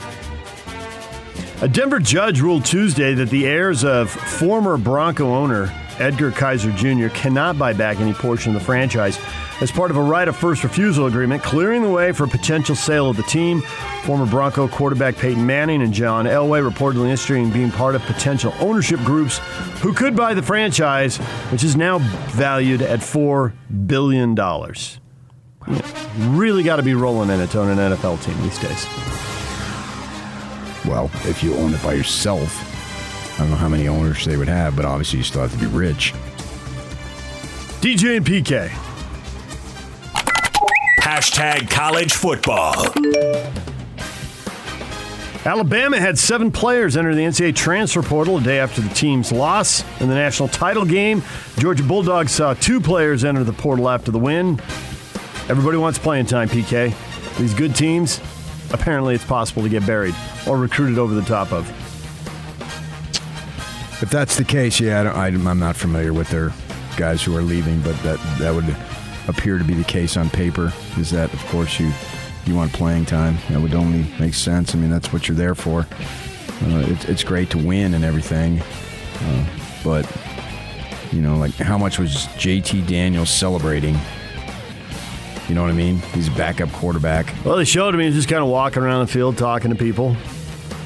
A 1.62 1.69
Denver 1.69 1.99
judge 1.99 2.41
ruled 2.41 2.65
Tuesday 2.65 3.12
that 3.15 3.31
the 3.31 3.45
heirs 3.45 3.83
of 3.83 4.09
former 4.09 4.77
Bronco 4.77 5.35
owner 5.35 5.73
Edgar 5.99 6.31
Kaiser 6.31 6.73
Jr., 6.73 7.09
cannot 7.09 7.59
buy 7.59 7.73
back 7.73 8.01
any 8.01 8.13
portion 8.13 8.55
of 8.55 8.61
the 8.61 8.65
franchise 8.65 9.19
as 9.61 9.71
part 9.71 9.91
of 9.91 9.97
a 9.97 10.03
right 10.03 10.27
of 10.27 10.37
first 10.37 10.65
refusal 10.65 11.07
agreement, 11.07 11.43
clearing 11.43 11.83
the 11.83 11.89
way 11.89 12.13
for 12.13 12.27
potential 12.27 12.75
sale 12.75 13.09
of 13.09 13.17
the 13.17 13.23
team. 13.25 13.63
Former 14.03 14.27
Bronco 14.27 14.67
quarterback 14.67 15.17
Peyton 15.17 15.47
Manning 15.47 15.83
and 15.83 15.93
John 15.93 16.25
Elway 16.25 16.69
reportedly 16.69 17.11
interested 17.11 17.37
in 17.37 17.53
being 17.53 17.71
part 17.71 17.95
of 17.95 18.03
potential 18.03 18.53
ownership 18.59 18.99
groups 19.01 19.39
who 19.81 19.93
could 19.93 20.17
buy 20.17 20.35
the 20.35 20.43
franchise, 20.43 21.19
which 21.51 21.63
is 21.63 21.77
now 21.77 21.99
valued 22.31 22.83
at 22.83 23.01
$4 23.01 23.53
billion. 23.87 24.35
Really 26.37 26.63
got 26.65 26.77
to 26.77 26.83
be 26.83 26.95
rolling 26.95 27.31
in 27.31 27.41
it 27.41 27.51
to 27.51 27.61
own 27.61 27.79
an 27.79 27.93
NFL 27.93 28.23
team 28.25 28.41
these 28.43 28.59
days. 28.59 28.87
Well, 30.85 31.09
if 31.29 31.45
you 31.45 31.55
own 31.55 31.73
it 31.73 31.83
by 31.83 31.95
yourself, 31.95 32.72
don't 33.43 33.51
know 33.51 33.57
how 33.57 33.69
many 33.69 33.89
owners 33.89 34.25
they 34.25 34.37
would 34.37 34.49
have, 34.49 34.77
but 34.77 34.85
obviously 34.85 35.19
you 35.19 35.25
still 35.25 35.43
have 35.43 35.53
to 35.53 35.59
be 35.59 35.67
rich. 35.67 36.13
DJ 37.81 38.17
and 38.17 38.25
PK. 38.25 38.69
Hashtag 41.01 41.69
college 41.69 42.13
football. 42.13 42.75
Alabama 45.45 45.99
had 45.99 46.17
seven 46.17 46.53
players 46.53 46.97
enter 46.97 47.17
the 47.17 47.23
NCAA 47.23 47.57
transfer 47.57 48.01
portal 48.01 48.37
a 48.37 48.41
day 48.41 48.61
after 48.61 48.81
the 48.81 48.95
team's 48.95 49.33
loss 49.33 49.83
in 50.01 50.09
the 50.09 50.15
national 50.15 50.49
title 50.49 50.85
game. 50.85 51.21
Georgia 51.59 51.83
Bulldogs 51.83 52.31
saw 52.31 52.55
two 52.55 52.81
players 52.81 53.25
enter 53.25 53.43
the 53.43 53.53
portal 53.53 53.89
after 53.89 54.13
the 54.13 54.21
win. 54.21 54.61
Everybody 55.49 55.79
wants 55.79 55.99
playing 55.99 56.27
time, 56.27 56.49
PK. 56.49 56.95
These 57.39 57.55
good 57.55 57.75
teams, 57.75 58.21
apparently 58.73 59.17
it's 59.17 59.25
possible 59.25 59.65
to 59.65 59.69
get 59.69 59.85
buried 59.85 60.15
or 60.47 60.59
recruited 60.59 60.97
over 60.97 61.13
the 61.13 61.23
top 61.23 61.53
of. 61.53 61.82
If 64.02 64.11
that's 64.11 64.37
the 64.37 64.44
case, 64.44 64.80
yeah, 64.80 65.12
I 65.12 65.28
I'm 65.28 65.59
not 65.61 65.76
familiar 65.76 66.12
with 66.12 66.28
their 66.28 66.52
guys 66.97 67.23
who 67.23 67.37
are 67.37 67.42
leaving, 67.42 67.80
but 67.82 67.97
that 68.02 68.18
that 68.40 68.52
would 68.52 68.76
appear 69.28 69.59
to 69.59 69.64
be 69.64 69.75
the 69.75 69.85
case 69.85 70.16
on 70.16 70.28
paper. 70.28 70.73
Is 70.99 71.11
that, 71.12 71.32
of 71.32 71.40
course, 71.47 71.78
you 71.78 71.92
you 72.44 72.56
want 72.56 72.73
playing 72.73 73.06
time? 73.06 73.37
That 73.50 73.61
would 73.61 73.75
only 73.75 74.04
make 74.18 74.35
sense. 74.35 74.75
I 74.75 74.78
mean, 74.78 74.90
that's 74.90 75.12
what 75.12 75.28
you're 75.28 75.37
there 75.37 75.54
for. 75.54 75.87
Uh, 76.62 76.78
it, 76.80 77.09
it's 77.09 77.23
great 77.23 77.50
to 77.50 77.59
win 77.59 77.94
and 77.94 78.04
everything, 78.04 78.61
uh, 78.61 79.47
but 79.85 80.04
you 81.12 81.21
know, 81.21 81.37
like 81.37 81.54
how 81.54 81.78
much 81.78 82.00
was 82.00 82.26
JT 82.38 82.87
Daniels 82.88 83.30
celebrating? 83.30 83.97
You 85.49 85.54
know 85.54 85.62
what 85.62 85.71
I 85.71 85.75
mean? 85.75 85.99
He's 86.14 86.28
a 86.28 86.32
backup 86.32 86.73
quarterback. 86.73 87.32
Well, 87.44 87.56
they 87.56 87.64
showed 87.64 87.94
him 87.94 88.00
he 88.00 88.06
was 88.06 88.14
just 88.16 88.28
kind 88.28 88.42
of 88.42 88.49
walking 88.49 88.82
around 88.82 89.06
the 89.06 89.12
field 89.12 89.38
talking 89.38 89.71
to 89.71 89.76
people. 89.76 90.16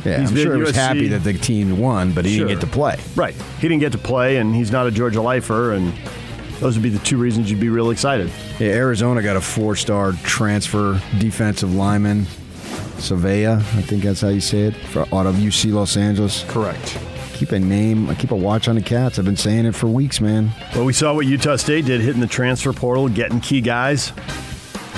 Yeah, 0.07 0.21
He's 0.21 0.31
I'm 0.31 0.37
sure 0.37 0.55
he 0.57 0.63
was 0.63 0.77
happy 0.77 1.09
that 1.09 1.25
the 1.25 1.35
team 1.35 1.79
won, 1.79 2.13
but 2.13 2.25
he 2.25 2.37
Sure. 2.37 2.47
didn't 2.47 2.61
get 2.61 2.67
to 2.67 2.73
play. 2.73 2.99
Right. 3.15 3.35
He 3.61 3.69
didn't 3.69 3.81
get 3.81 3.93
to 3.93 3.99
play, 3.99 4.37
and 4.39 4.55
he's 4.55 4.71
not 4.71 4.87
a 4.87 4.91
Georgia 4.91 5.21
lifer, 5.21 5.73
and 5.73 5.93
those 6.61 6.77
would 6.77 6.83
be 6.83 6.89
the 6.89 6.99
two 7.01 7.17
reasons 7.19 7.51
you'd 7.51 7.61
be 7.61 7.69
real 7.69 7.91
excited. 7.91 8.31
Yeah, 8.59 8.69
Arizona 8.69 9.23
got 9.23 9.37
a 9.37 9.41
four-star 9.41 10.13
transfer 10.25 11.01
defensive 11.19 11.75
lineman, 11.75 12.27
Savea, 12.99 13.57
I 13.59 13.83
think 13.83 14.03
that's 14.05 14.21
how 14.23 14.29
you 14.29 14.41
say 14.41 14.61
it, 14.61 14.75
for, 14.75 15.01
out 15.15 15.27
of 15.27 15.35
UC 15.37 15.71
Los 15.73 15.97
Angeles. 15.97 16.45
Correct. 16.49 16.99
Keep 17.35 17.53
a 17.53 17.59
name, 17.59 18.15
keep 18.17 18.31
a 18.31 18.37
watch 18.37 18.69
on 18.69 18.77
the 18.77 18.81
Cats. 18.81 19.19
I've 19.19 19.27
been 19.27 19.37
saying 19.37 19.67
it 19.67 19.75
for 19.75 19.87
weeks, 19.87 20.21
man. 20.23 20.51
Well, 20.75 20.87
we 20.87 20.95
saw 20.95 21.13
what 21.13 21.27
Utah 21.27 21.57
State 21.57 21.85
did 21.85 22.01
hitting 22.01 22.23
the 22.23 22.27
transfer 22.27 22.73
portal, 22.73 23.09
getting 23.11 23.41
key 23.41 23.61
guys, 23.61 24.13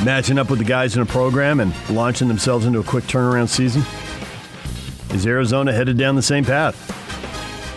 matching 0.05 0.38
up 0.38 0.49
with 0.49 0.61
the 0.61 0.65
guys 0.65 0.95
in 0.95 1.03
a 1.03 1.07
program, 1.07 1.59
and 1.59 1.73
launching 1.91 2.29
themselves 2.29 2.65
into 2.67 2.79
a 2.79 2.85
quick 2.85 3.05
turnaround 3.05 3.49
season. 3.49 3.83
Is 5.15 5.27
Arizona 5.27 5.73
headed 5.73 5.97
down 5.97 6.17
the 6.17 6.23
same 6.23 6.45
path? 6.45 6.77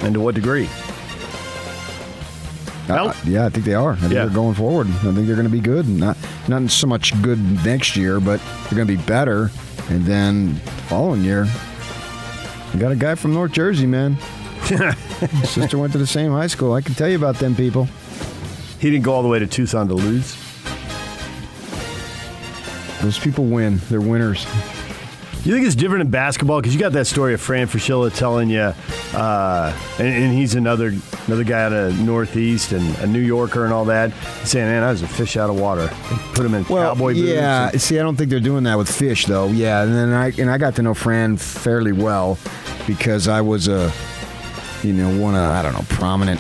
And 0.04 0.14
to 0.16 0.20
what 0.20 0.36
degree? 0.36 0.68
Uh, 2.90 3.14
yeah, 3.26 3.46
I 3.46 3.50
think 3.50 3.66
they 3.66 3.74
are. 3.76 3.94
I 3.94 3.96
think 3.96 4.12
Yeah. 4.14 4.26
they're 4.26 4.34
going 4.34 4.56
forward. 4.56 4.88
I 4.88 4.92
think 5.14 5.28
they're 5.28 5.36
going 5.36 5.44
to 5.48 5.50
be 5.50 5.60
good. 5.62 5.88
Not 5.88 6.18
not 6.48 6.70
so 6.72 6.88
much 6.88 7.20
good 7.22 7.40
next 7.64 7.96
year, 7.96 8.20
but 8.20 8.42
they're 8.64 8.76
going 8.76 8.88
to 8.88 8.98
be 8.98 9.02
better. 9.04 9.50
And 9.90 10.04
then 10.06 10.56
following 10.90 11.24
year, 11.24 11.48
we 12.74 12.80
got 12.80 12.92
a 12.92 12.96
guy 12.96 13.16
from 13.16 13.34
North 13.34 13.52
Jersey, 13.54 13.86
man. 13.88 14.18
Sister 15.46 15.78
went 15.78 15.94
to 15.94 16.00
the 16.00 16.08
same 16.08 16.32
high 16.32 16.48
school. 16.48 16.74
I 16.74 16.82
can 16.82 16.96
tell 16.96 17.08
you 17.08 17.16
about 17.16 17.36
them 17.36 17.56
people. 17.56 17.88
He 18.80 18.90
didn't 18.90 19.04
go 19.04 19.14
all 19.14 19.22
the 19.24 19.30
way 19.30 19.40
to 19.40 19.48
Tucson 19.48 19.88
to 19.88 19.94
lose. 19.94 20.36
Those 23.02 23.18
people 23.20 23.46
win. 23.46 23.80
They're 23.90 24.02
winners. 24.02 24.46
You 25.44 25.52
think 25.54 25.66
it's 25.66 25.76
different 25.76 26.02
in 26.04 26.12
basketball 26.12 26.62
because 26.62 26.74
you 26.76 26.80
got 26.80 26.92
that 26.92 27.08
story 27.08 27.34
of 27.34 27.42
Fran 27.42 27.66
Fraschilla 27.68 28.16
telling 28.16 28.50
you, 28.52 28.74
uh, 29.18 29.76
and, 29.98 30.08
and 30.08 30.34
he's 30.34 30.54
another 30.54 30.94
another 31.26 31.44
guy 31.44 31.64
out 31.64 31.74
of 31.74 32.00
Northeast 32.00 32.74
and 32.74 32.96
a 33.00 33.08
New 33.08 33.20
Yorker 33.22 33.64
and 33.66 33.74
all 33.74 33.86
that, 33.86 34.14
saying, 34.44 34.68
"Man, 34.68 34.84
I 34.84 34.92
was 34.92 35.02
a 35.02 35.08
fish 35.08 35.38
out 35.38 35.50
of 35.50 35.60
water." 35.60 35.88
They 35.88 36.16
put 36.36 36.46
him 36.46 36.54
in 36.54 36.64
cowboy 36.66 37.14
boots. 37.16 37.20
yeah. 37.28 37.70
and- 37.72 37.82
See, 37.82 37.98
I 38.00 38.04
don't 38.04 38.16
think 38.16 38.30
they're 38.30 38.40
doing 38.40 38.66
that 38.66 38.78
with 38.78 38.88
fish, 38.96 39.26
though. 39.26 39.48
Yeah, 39.48 39.82
and 39.82 39.96
then 39.96 40.14
I 40.14 40.32
and 40.38 40.50
I 40.52 40.60
got 40.60 40.76
to 40.76 40.84
know 40.84 40.94
Fran 40.94 41.38
fairly 41.38 41.92
well 41.92 42.38
because 42.86 43.28
I 43.28 43.42
was 43.42 43.68
a, 43.68 43.92
you 44.84 44.94
know, 44.94 45.20
one 45.20 45.34
of 45.34 45.42
I 45.42 45.64
don't 45.64 45.74
know 45.74 45.86
prominent 45.90 46.40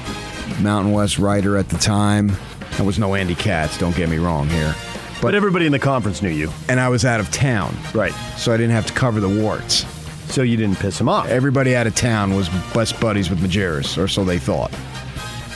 Mountain 0.59 0.91
West 0.93 1.17
writer 1.17 1.57
at 1.57 1.69
the 1.69 1.77
time. 1.79 2.31
I 2.77 2.83
was 2.83 2.99
no 2.99 3.15
Andy 3.15 3.33
Katz. 3.33 3.79
Don't 3.79 3.95
get 3.95 4.09
me 4.09 4.19
wrong 4.19 4.47
here. 4.47 4.75
But 5.21 5.35
everybody 5.35 5.65
in 5.65 5.71
the 5.71 5.79
conference 5.79 6.21
knew 6.21 6.29
you, 6.29 6.51
And 6.67 6.79
I 6.79 6.89
was 6.89 7.05
out 7.05 7.19
of 7.19 7.29
town, 7.31 7.75
right? 7.93 8.13
so 8.37 8.51
I 8.53 8.57
didn't 8.57 8.71
have 8.73 8.85
to 8.87 8.93
cover 8.93 9.19
the 9.19 9.29
warts. 9.29 9.85
So 10.33 10.41
you 10.43 10.55
didn't 10.57 10.79
piss 10.79 10.99
him 10.99 11.09
off. 11.09 11.27
Everybody 11.27 11.75
out 11.75 11.87
of 11.87 11.95
town 11.95 12.35
was 12.35 12.47
best 12.73 12.99
buddies 13.01 13.29
with 13.29 13.39
Majerus, 13.39 13.97
or 13.97 14.07
so 14.07 14.23
they 14.23 14.39
thought. 14.39 14.71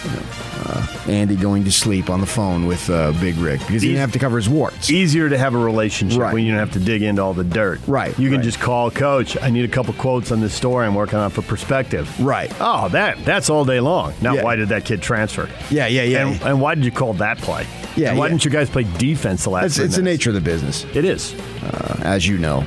Uh, 0.06 0.86
Andy 1.08 1.36
going 1.36 1.64
to 1.66 1.72
sleep 1.72 2.10
on 2.10 2.20
the 2.20 2.26
phone 2.26 2.66
with 2.66 2.90
uh, 2.90 3.12
Big 3.22 3.36
Rick 3.38 3.60
because 3.62 3.82
he 3.84 3.90
didn't 3.90 4.00
have 4.02 4.12
to 4.14 4.20
cover 4.20 4.38
his 4.38 4.50
warts. 4.50 4.90
Easier 4.90 5.30
to 5.30 5.38
have 5.38 5.54
a 5.54 5.58
relationship 5.58 6.20
Right. 6.20 6.34
when 6.34 6.44
you 6.46 6.52
don't 6.52 6.60
have 6.60 6.72
to 6.74 6.80
dig 6.80 7.04
into 7.04 7.22
all 7.22 7.34
the 7.36 7.44
dirt. 7.44 7.80
Right, 7.88 8.18
You 8.18 8.30
can 8.30 8.38
right. 8.40 8.44
just 8.44 8.60
call 8.60 8.90
Coach. 8.90 9.38
I 9.42 9.50
need 9.52 9.66
a 9.66 9.68
couple 9.68 9.94
quotes 9.94 10.32
on 10.32 10.42
this 10.42 10.54
story 10.54 10.86
I'm 10.88 10.96
working 10.96 11.20
on 11.20 11.30
for 11.30 11.42
perspective. 11.44 12.10
Right. 12.20 12.52
Oh, 12.60 12.90
that 12.90 13.24
that's 13.24 13.50
all 13.52 13.66
day 13.66 13.80
long. 13.80 14.14
Now, 14.22 14.34
Yeah. 14.34 14.44
why 14.44 14.56
did 14.56 14.70
that 14.70 14.86
kid 14.86 15.02
transfer? 15.02 15.48
Yeah, 15.70 15.86
yeah, 15.88 16.02
yeah. 16.04 16.28
And, 16.28 16.42
and 16.42 16.62
why 16.62 16.74
did 16.76 16.84
you 16.86 16.92
call 16.92 17.14
that 17.14 17.38
play? 17.38 17.68
Yeah, 17.96 18.10
And 18.10 18.18
why 18.18 18.26
yeah. 18.26 18.32
didn't 18.32 18.46
you 18.46 18.52
guys 18.52 18.70
play 18.70 18.84
defense 18.98 19.44
the 19.44 19.52
last? 19.52 19.66
It's, 19.66 19.78
it's 19.78 19.96
the 19.98 20.02
nature 20.02 20.32
of 20.32 20.34
the 20.36 20.42
business. 20.42 20.86
It 20.96 21.06
is. 21.06 21.34
uh, 21.64 22.00
as 22.02 22.28
you 22.28 22.38
know. 22.40 22.66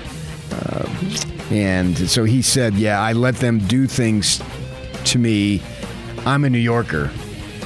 Uh, 0.52 0.88
and 1.50 1.96
so 2.08 2.24
he 2.24 2.40
said, 2.42 2.74
Yeah, 2.74 3.00
I 3.00 3.12
let 3.14 3.36
them 3.36 3.58
do 3.58 3.86
things 3.86 4.40
to 5.04 5.18
me. 5.18 5.60
I'm 6.24 6.44
a 6.44 6.50
New 6.50 6.58
Yorker. 6.58 7.10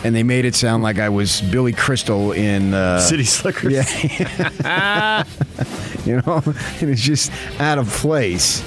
And 0.04 0.14
they 0.14 0.22
made 0.24 0.44
it 0.44 0.54
sound 0.56 0.82
like 0.82 0.98
I 0.98 1.08
was 1.10 1.40
Billy 1.42 1.72
Crystal 1.72 2.32
in 2.32 2.74
uh, 2.74 2.98
City 2.98 3.24
Slickers. 3.24 3.72
Yeah. 3.72 5.24
you 6.04 6.16
know, 6.22 6.42
and 6.80 6.90
it's 6.90 7.00
just 7.02 7.30
out 7.60 7.78
of 7.78 7.88
place. 7.88 8.64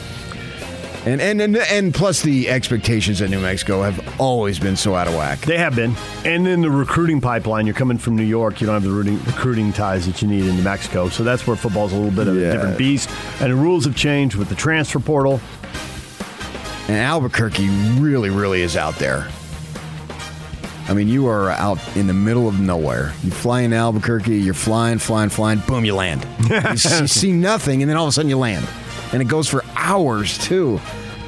And, 1.05 1.21
and 1.21 1.39
and 1.39 1.55
and 1.57 1.93
plus 1.93 2.23
the 2.23 2.49
expectations 2.49 3.21
at 3.21 3.29
New 3.29 3.39
Mexico 3.39 3.83
have 3.83 4.19
always 4.19 4.57
been 4.57 4.75
so 4.75 4.95
out 4.95 5.07
of 5.07 5.13
whack. 5.13 5.39
They 5.41 5.57
have 5.59 5.75
been. 5.75 5.93
And 6.23 6.43
then 6.47 6.61
the 6.61 6.71
recruiting 6.71 7.21
pipeline, 7.21 7.67
you're 7.67 7.75
coming 7.75 7.99
from 7.99 8.15
New 8.15 8.23
York. 8.23 8.59
You 8.59 8.65
don't 8.65 8.73
have 8.73 8.83
the 8.83 8.89
recruiting, 8.89 9.23
recruiting 9.25 9.71
ties 9.73 10.07
that 10.07 10.21
you 10.23 10.27
need 10.27 10.45
in 10.45 10.55
New 10.55 10.63
Mexico. 10.63 11.09
So 11.09 11.23
that's 11.23 11.45
where 11.45 11.55
football's 11.55 11.93
a 11.93 11.95
little 11.95 12.09
bit 12.09 12.27
of 12.27 12.35
Yeah. 12.35 12.47
a 12.47 12.51
different 12.53 12.77
beast. 12.79 13.07
And 13.39 13.51
the 13.51 13.55
rules 13.55 13.85
have 13.85 13.95
changed 13.95 14.35
with 14.35 14.49
the 14.49 14.55
transfer 14.55 14.99
portal. 14.99 15.39
And 16.87 16.97
Albuquerque 16.97 17.67
really, 17.99 18.31
really 18.31 18.61
is 18.63 18.75
out 18.75 18.95
there. 18.95 19.27
I 20.87 20.93
mean, 20.93 21.07
you 21.07 21.27
are 21.27 21.49
out 21.49 21.79
in 21.97 22.05
the 22.07 22.13
middle 22.13 22.47
of 22.47 22.59
nowhere. 22.59 23.13
You 23.23 23.31
fly 23.31 23.61
in 23.61 23.73
Albuquerque, 23.73 24.37
you're 24.37 24.53
flying, 24.53 24.99
flying, 24.99 25.29
flying, 25.29 25.59
boom, 25.67 25.83
you 25.83 25.95
land. 25.95 26.25
you, 26.49 26.55
s- 26.55 27.01
you 27.01 27.07
see 27.07 27.31
nothing, 27.31 27.81
and 27.81 27.89
then 27.89 27.97
all 27.97 28.05
of 28.05 28.09
a 28.09 28.11
sudden 28.11 28.29
you 28.29 28.37
land. 28.37 28.67
And 29.11 29.21
it 29.21 29.25
goes 29.25 29.47
for 29.49 29.63
hours, 29.75 30.37
too. 30.37 30.79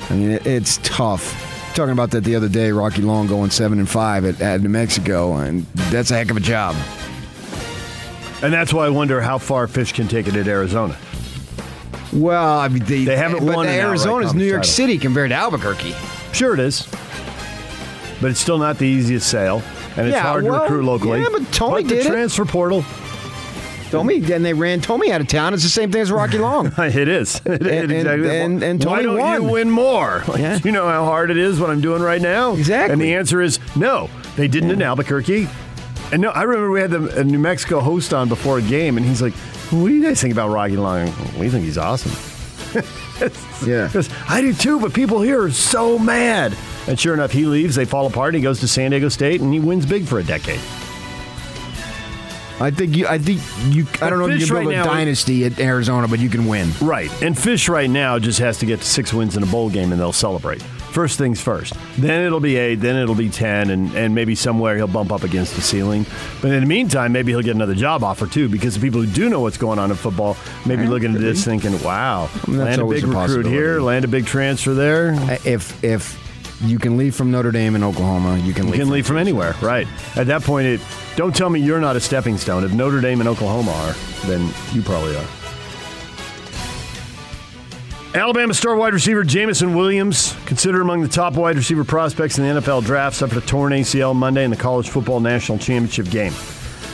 I 0.10 0.14
mean, 0.16 0.32
it, 0.32 0.46
it's 0.46 0.78
tough. 0.84 1.44
Talking 1.76 1.92
about 1.94 2.12
that 2.12 2.24
the 2.24 2.36
other 2.36 2.50
day, 2.50 2.72
Rocky 2.72 3.02
Long 3.02 3.28
going 3.28 3.50
seven 3.50 3.80
and 3.80 3.90
five 3.90 4.26
at, 4.26 4.40
at 4.42 4.62
New 4.62 4.70
Mexico, 4.70 5.36
and 5.38 5.64
that's 5.92 6.12
a 6.12 6.16
heck 6.16 6.30
of 6.32 6.38
a 6.38 6.42
job. 6.42 6.76
And 8.44 8.54
that's 8.54 8.72
why 8.74 8.86
I 8.86 8.90
wonder 8.90 9.20
how 9.22 9.40
far 9.40 9.66
Fish 9.68 9.92
can 9.94 10.08
take 10.08 10.28
it 10.28 10.36
at 10.36 10.48
Arizona. 10.48 10.96
Well, 12.14 12.60
I 12.60 12.68
mean, 12.68 12.84
they, 12.86 13.04
They 13.06 13.18
haven't 13.18 13.46
but 13.46 13.56
won 13.56 13.68
Arizona's 13.68 14.34
New 14.34 14.44
York 14.46 14.58
conference 14.62 14.70
City 14.76 14.98
compared 14.98 15.30
to 15.32 15.36
Albuquerque. 15.36 15.94
Sure, 16.34 16.54
it 16.54 16.60
is. 16.60 16.88
But 18.21 18.31
it's 18.31 18.39
still 18.39 18.57
not 18.57 18.77
the 18.79 18.86
easiest 18.88 19.29
sale. 19.29 19.62
And 19.95 20.07
it's 20.07 20.15
Yeah, 20.15 20.21
hard 20.24 20.43
well, 20.43 20.55
to 20.55 20.62
recruit 20.62 20.83
locally. 20.86 21.21
yeah, 21.21 21.27
but 21.31 21.51
Tony 21.53 21.83
the 21.83 21.89
did 21.89 22.05
it. 22.05 22.09
transfer 22.09 22.45
portal, 22.45 22.83
Tommy, 23.91 24.19
then 24.19 24.43
they 24.43 24.53
ran 24.53 24.81
Tommy 24.81 25.12
out 25.13 25.21
of 25.21 25.27
town. 25.27 25.53
It's 25.53 25.63
the 25.63 25.69
same 25.69 25.91
thing 25.91 26.01
as 26.01 26.12
Rocky 26.12 26.38
Long. 26.39 26.74
it 26.77 27.07
is. 27.07 27.41
It 27.45 27.62
is 27.62 27.67
And- 27.83 27.91
exactly. 27.91 28.38
and- 28.39 28.63
and 28.63 28.83
Why 28.83 28.95
Tony 29.01 29.03
don't 29.03 29.17
won. 29.19 29.41
you 29.43 29.47
win 29.50 29.69
more? 29.71 30.24
Like, 30.27 30.39
Yeah. 30.39 30.59
You 30.63 30.71
know 30.71 30.88
how 30.88 31.05
hard 31.05 31.31
it 31.31 31.38
is 31.38 31.59
what 31.59 31.69
I'm 31.69 31.79
doing 31.81 32.01
right 32.01 32.21
now? 32.21 32.53
Exactly. 32.53 32.91
And 32.93 33.01
the 33.01 33.13
answer 33.15 33.41
is 33.41 33.59
no. 33.75 34.09
They 34.36 34.47
didn't 34.47 34.71
in 34.71 34.81
Albuquerque. 34.81 35.47
And 36.12 36.21
no, 36.21 36.29
I 36.29 36.43
remember 36.43 36.69
we 36.71 36.79
had 36.81 36.91
the 36.91 37.19
a 37.19 37.24
New 37.24 37.39
Mexico 37.39 37.79
host 37.79 38.13
on 38.13 38.29
before 38.29 38.57
a 38.59 38.62
game, 38.62 38.95
and 38.97 39.05
he's 39.05 39.21
like, 39.21 39.33
"What 39.71 39.89
do 39.89 39.93
you 39.93 40.01
guys 40.03 40.21
think 40.21 40.31
about 40.31 40.50
Rocky 40.50 40.77
Long? 40.77 41.05
We 41.38 41.50
think 41.50 41.65
he's 41.65 41.77
awesome." 41.77 42.12
Yeah. 43.65 43.89
I 44.29 44.41
do 44.41 44.53
too, 44.53 44.79
but 44.79 44.93
people 44.93 45.21
here 45.21 45.41
are 45.43 45.51
so 45.51 45.97
mad. 46.00 46.55
And 46.88 47.00
sure 47.00 47.13
enough, 47.13 47.32
he 47.32 47.46
leaves. 47.46 47.75
They 47.75 47.86
fall 47.86 48.08
apart. 48.08 48.34
He 48.34 48.41
goes 48.41 48.60
to 48.62 48.67
San 48.67 48.91
Diego 48.91 49.10
State, 49.10 49.41
and 49.41 49.53
he 49.53 49.60
wins 49.60 49.86
big 49.86 50.06
for 50.06 50.20
a 50.20 50.24
decade. 50.24 50.60
I 52.60 52.72
think 52.72 52.96
you. 52.96 53.08
I 53.08 53.20
think 53.20 53.39
you. 53.75 53.86
I 54.01 54.10
don't 54.10 54.17
know 54.17 54.27
if 54.27 54.39
you 54.39 54.48
can 54.48 54.56
build 54.56 54.67
right 54.67 54.75
a 54.75 54.77
now- 54.79 54.86
dynasty 54.86 55.46
at 55.46 55.60
Arizona, 55.60 56.08
but 56.08 56.20
you 56.20 56.29
can 56.29 56.48
win. 56.48 56.72
Right. 56.82 57.12
And 57.22 57.38
Fish 57.38 57.70
right 57.70 57.89
now 57.89 58.17
just 58.17 58.39
has 58.39 58.58
to 58.60 58.65
get 58.65 58.79
to 58.79 58.86
six 58.88 59.13
wins 59.13 59.38
in 59.38 59.44
a 59.44 59.46
bowl 59.46 59.70
game, 59.70 59.91
and 59.91 60.01
they'll 60.01 60.12
celebrate. 60.13 60.62
First 60.63 61.20
things 61.20 61.39
first. 61.39 61.74
Then 62.00 62.25
it'll 62.25 62.39
be 62.39 62.56
eight. 62.56 62.75
Then 62.75 62.96
it'll 62.96 63.13
be 63.13 63.29
ten, 63.29 63.70
and, 63.70 63.94
and 63.94 64.15
maybe 64.15 64.34
somewhere 64.34 64.75
he'll 64.75 64.88
bump 64.88 65.12
up 65.12 65.22
against 65.24 65.56
the 65.56 65.62
ceiling. 65.62 66.08
But 66.41 66.50
in 66.51 66.62
the 66.62 66.65
meantime, 66.65 67.12
maybe 67.12 67.32
he'll 67.32 67.44
get 67.44 67.53
another 67.53 67.75
job 67.75 68.03
offer 68.03 68.25
too, 68.25 68.50
because 68.50 68.74
the 68.74 68.82
people 68.82 69.01
who 69.01 69.08
do 69.08 69.29
know 69.29 69.39
what's 69.41 69.58
going 69.58 69.77
on 69.77 69.91
in 69.91 69.98
football 69.98 70.36
maybe 70.65 70.88
looking 70.88 71.13
at 71.13 71.22
this 71.22 71.46
thinking, 71.46 71.79
"Wow, 71.84 72.29
mean, 72.48 72.58
that's 72.58 72.70
land 72.70 72.79
a 72.79 72.84
always 72.84 73.03
big 73.03 73.13
a 73.13 73.15
recruit 73.15 73.46
here, 73.46 73.82
land 73.82 74.06
a 74.06 74.08
big 74.08 74.25
transfer 74.25 74.74
there." 74.74 75.13
If 75.46 75.84
if 75.84 76.26
you 76.62 76.80
can 76.80 76.98
leave 76.98 77.16
from 77.16 77.32
Notre 77.32 77.52
Dame 77.52 77.76
and 77.76 77.84
Oklahoma, 77.84 78.38
you 78.40 78.54
can 78.54 78.66
You 78.66 78.72
leave. 78.72 78.80
can 78.80 78.88
from 78.88 78.90
leave 78.94 79.08
from 79.08 79.18
anywhere, 79.18 79.56
right? 79.62 79.88
At 80.16 80.28
that 80.28 80.42
point, 80.44 80.68
it 80.68 80.82
don't 81.16 81.36
tell 81.36 81.50
me 81.50 81.60
you're 81.60 81.80
not 81.80 81.96
a 81.96 82.00
stepping 82.00 82.38
stone. 82.38 82.64
If 82.64 82.74
Notre 82.74 83.02
Dame 83.02 83.20
and 83.22 83.30
Oklahoma 83.30 83.72
are, 83.72 83.94
then 84.28 84.52
you 84.74 84.82
probably 84.82 85.16
are. 85.16 85.26
Alabama 88.16 88.54
star 88.54 88.76
wide 88.76 88.94
receiver 88.94 89.24
Jameson 89.24 89.76
Williams, 89.76 90.36
considered 90.46 90.82
among 90.82 91.02
the 91.02 91.08
top 91.08 91.34
wide 91.36 91.56
receiver 91.56 91.84
prospects 91.84 92.40
in 92.40 92.46
the 92.56 92.62
NFL 92.62 92.84
draft, 92.84 93.16
suffered 93.18 93.38
a 93.38 93.46
torn 93.46 93.74
ACL 93.74 94.16
Monday 94.16 94.44
in 94.44 94.50
the 94.50 94.58
college 94.58 94.90
football 94.90 95.20
national 95.20 95.60
championship 95.60 96.10
game. 96.10 96.34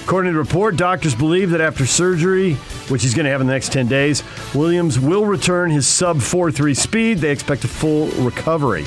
According 0.04 0.32
to 0.32 0.34
the 0.34 0.40
report, 0.44 0.76
doctors 0.76 1.16
believe 1.16 1.52
that 1.52 1.62
after 1.62 1.86
surgery, 1.86 2.56
which 2.90 3.04
he's 3.04 3.14
going 3.14 3.24
to 3.24 3.32
have 3.32 3.40
in 3.40 3.48
the 3.48 3.54
next 3.54 3.72
10 3.72 3.88
days, 3.88 4.22
Williams 4.54 5.00
will 5.00 5.26
return 5.26 5.70
his 5.72 5.88
sub 5.88 6.18
4.3 6.18 6.76
speed. 6.76 7.20
They 7.20 7.32
expect 7.32 7.64
a 7.64 7.70
full 7.70 8.08
recovery. 8.22 8.86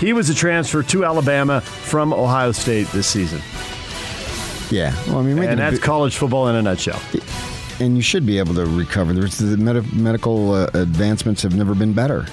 He 0.00 0.12
was 0.14 0.30
a 0.30 0.34
transfer 0.34 0.82
to 0.82 1.04
Alabama 1.04 1.60
from 1.60 2.12
Ohio 2.12 2.52
State 2.52 2.86
this 2.88 3.06
season. 3.06 3.40
Yeah, 4.74 4.94
well, 5.08 5.18
I 5.18 5.22
mean, 5.22 5.38
And 5.38 5.58
that's 5.58 5.76
big- 5.76 5.82
college 5.82 6.16
football 6.16 6.48
in 6.48 6.56
a 6.56 6.62
nutshell. 6.62 7.00
and 7.80 7.96
you 7.96 8.02
should 8.02 8.24
be 8.24 8.38
able 8.38 8.54
to 8.54 8.64
recover. 8.66 9.12
The 9.12 9.56
med- 9.56 9.92
medical 9.92 10.52
uh, 10.52 10.70
advancements 10.74 11.42
have 11.42 11.54
never 11.54 11.74
been 11.74 11.92
better. 11.92 12.26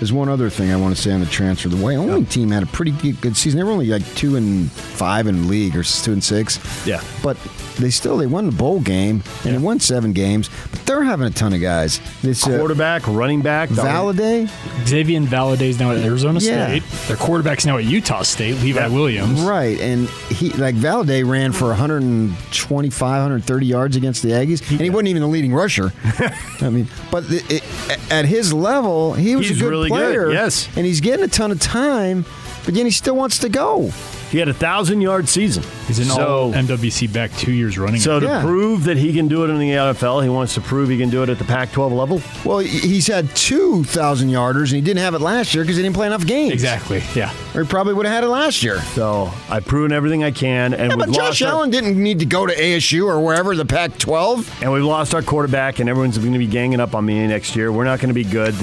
There's 0.00 0.12
one 0.12 0.28
other 0.30 0.48
thing 0.50 0.72
I 0.72 0.76
want 0.76 0.96
to 0.96 1.00
say 1.00 1.12
on 1.12 1.20
the 1.20 1.26
transfer. 1.26 1.68
The 1.68 1.76
Wyoming 1.76 2.24
team 2.26 2.50
had 2.50 2.62
a 2.62 2.66
pretty 2.66 2.92
good 2.92 3.20
good 3.20 3.36
season. 3.36 3.58
They 3.58 3.64
were 3.64 3.70
only 3.70 3.86
like 3.86 4.04
two 4.14 4.36
and 4.36 4.70
five 4.72 5.26
in 5.26 5.46
league, 5.46 5.76
or 5.76 5.82
two 5.84 6.12
and 6.12 6.24
six. 6.24 6.58
Yeah. 6.86 7.02
but 7.22 7.36
they 7.78 7.90
still 7.90 8.16
they 8.18 8.26
won 8.26 8.44
the 8.46 8.52
bowl 8.52 8.80
game 8.80 9.22
and 9.44 9.54
they 9.54 9.58
won 9.58 9.78
seven 9.80 10.12
games. 10.12 10.50
But 10.70 10.84
they're 10.86 11.02
having 11.02 11.26
a 11.26 11.30
ton 11.30 11.52
of 11.54 11.60
guys. 11.60 12.00
This 12.22 12.46
uh, 12.46 12.56
Quarterback, 12.58 13.06
running 13.06 13.40
back, 13.42 13.68
Valladay, 13.70 14.48
Xavier 14.86 15.20
Valladay's 15.20 15.78
now 15.78 15.92
at 15.92 15.98
Arizona 15.98 16.40
Yeah. 16.40 16.66
State. 16.66 16.82
Their 17.08 17.16
quarterback's 17.16 17.64
now 17.66 17.76
at 17.78 17.84
Utah 17.84 18.22
State, 18.22 18.56
Levi 18.62 18.88
Williams. 18.88 19.40
Right, 19.42 19.78
and 19.80 20.08
he 20.30 20.50
like 20.50 20.74
Valladay 20.74 21.26
ran 21.28 21.52
for 21.52 21.68
125, 21.68 23.00
130 23.00 23.66
yards 23.66 23.96
against 23.96 24.22
the 24.22 24.30
Aggies, 24.30 24.68
and 24.70 24.80
he 24.80 24.90
wasn't 24.90 25.08
even 25.08 25.22
the 25.22 25.28
leading 25.28 25.52
rusher. 25.52 25.92
I 26.60 26.68
mean, 26.70 26.88
but 27.10 27.28
the, 27.28 27.42
it, 27.48 28.12
at 28.12 28.24
his 28.26 28.52
level, 28.52 29.14
he 29.14 29.36
was 29.36 29.48
He's 29.48 29.58
a 29.58 29.64
good 29.64 29.70
really 29.70 29.89
good, 29.90 29.96
player. 29.98 30.30
yes. 30.32 30.68
and 30.76 30.86
he's 30.86 31.00
getting 31.00 31.24
a 31.24 31.28
ton 31.28 31.50
of 31.50 31.60
time, 31.60 32.24
but 32.64 32.74
then 32.74 32.84
he 32.86 32.90
still 32.90 33.16
wants 33.16 33.38
to 33.40 33.48
go. 33.48 33.90
He 34.30 34.38
had 34.38 34.46
a 34.48 34.54
thousand 34.54 35.00
yard 35.00 35.28
season. 35.28 35.64
He's 35.88 35.98
an 35.98 36.04
so, 36.04 36.24
all 36.44 36.52
MWC 36.52 37.12
back 37.12 37.36
two 37.36 37.50
years 37.50 37.76
running. 37.76 38.00
So 38.00 38.20
to 38.20 38.26
Yeah. 38.26 38.42
prove 38.42 38.84
that 38.84 38.96
he 38.96 39.12
can 39.12 39.26
do 39.26 39.42
it 39.42 39.48
in 39.50 39.58
the 39.58 39.70
NFL, 39.72 40.20
he 40.22 40.28
wants 40.28 40.54
to 40.54 40.60
prove 40.60 40.88
he 40.88 40.96
can 40.98 41.10
do 41.10 41.24
it 41.24 41.28
at 41.28 41.38
the 41.40 41.44
Pac-12 41.44 41.90
level. 41.90 42.22
Well, 42.44 42.60
he's 42.60 43.08
had 43.08 43.34
two 43.34 43.82
thousand 43.82 44.28
yarders, 44.30 44.66
and 44.68 44.76
he 44.76 44.82
didn't 44.82 45.02
have 45.02 45.14
it 45.14 45.20
last 45.20 45.52
year 45.52 45.64
because 45.64 45.76
he 45.78 45.82
didn't 45.82 45.96
play 45.96 46.06
enough 46.06 46.24
games. 46.26 46.52
exactly. 46.52 47.02
Yeah. 47.16 47.32
or 47.56 47.62
he 47.62 47.68
probably 47.68 47.92
would 47.94 48.06
have 48.06 48.14
had 48.14 48.22
it 48.22 48.28
last 48.28 48.62
year. 48.62 48.80
So 48.94 49.32
I've 49.48 49.64
proven 49.64 49.90
everything 49.90 50.22
I 50.22 50.30
can, 50.30 50.74
and 50.74 50.92
Yeah, 50.92 50.96
but 50.96 51.06
Josh 51.10 51.16
lost 51.40 51.42
our, 51.42 51.48
Allen 51.48 51.70
didn't 51.70 52.00
need 52.00 52.20
to 52.20 52.26
go 52.26 52.46
to 52.46 52.54
ASU 52.54 53.06
or 53.06 53.20
wherever 53.24 53.56
the 53.56 53.64
Pac-12. 53.66 54.62
and 54.62 54.72
we've 54.72 54.84
lost 54.84 55.12
our 55.12 55.22
quarterback, 55.22 55.80
and 55.80 55.88
everyone's 55.88 56.18
going 56.18 56.32
to 56.34 56.38
be 56.38 56.46
ganging 56.46 56.78
up 56.78 56.94
on 56.94 57.04
me 57.04 57.26
next 57.26 57.56
year. 57.56 57.72
We're 57.72 57.82
not 57.82 57.98
going 57.98 58.10
to 58.10 58.14
be 58.14 58.22
good. 58.22 58.54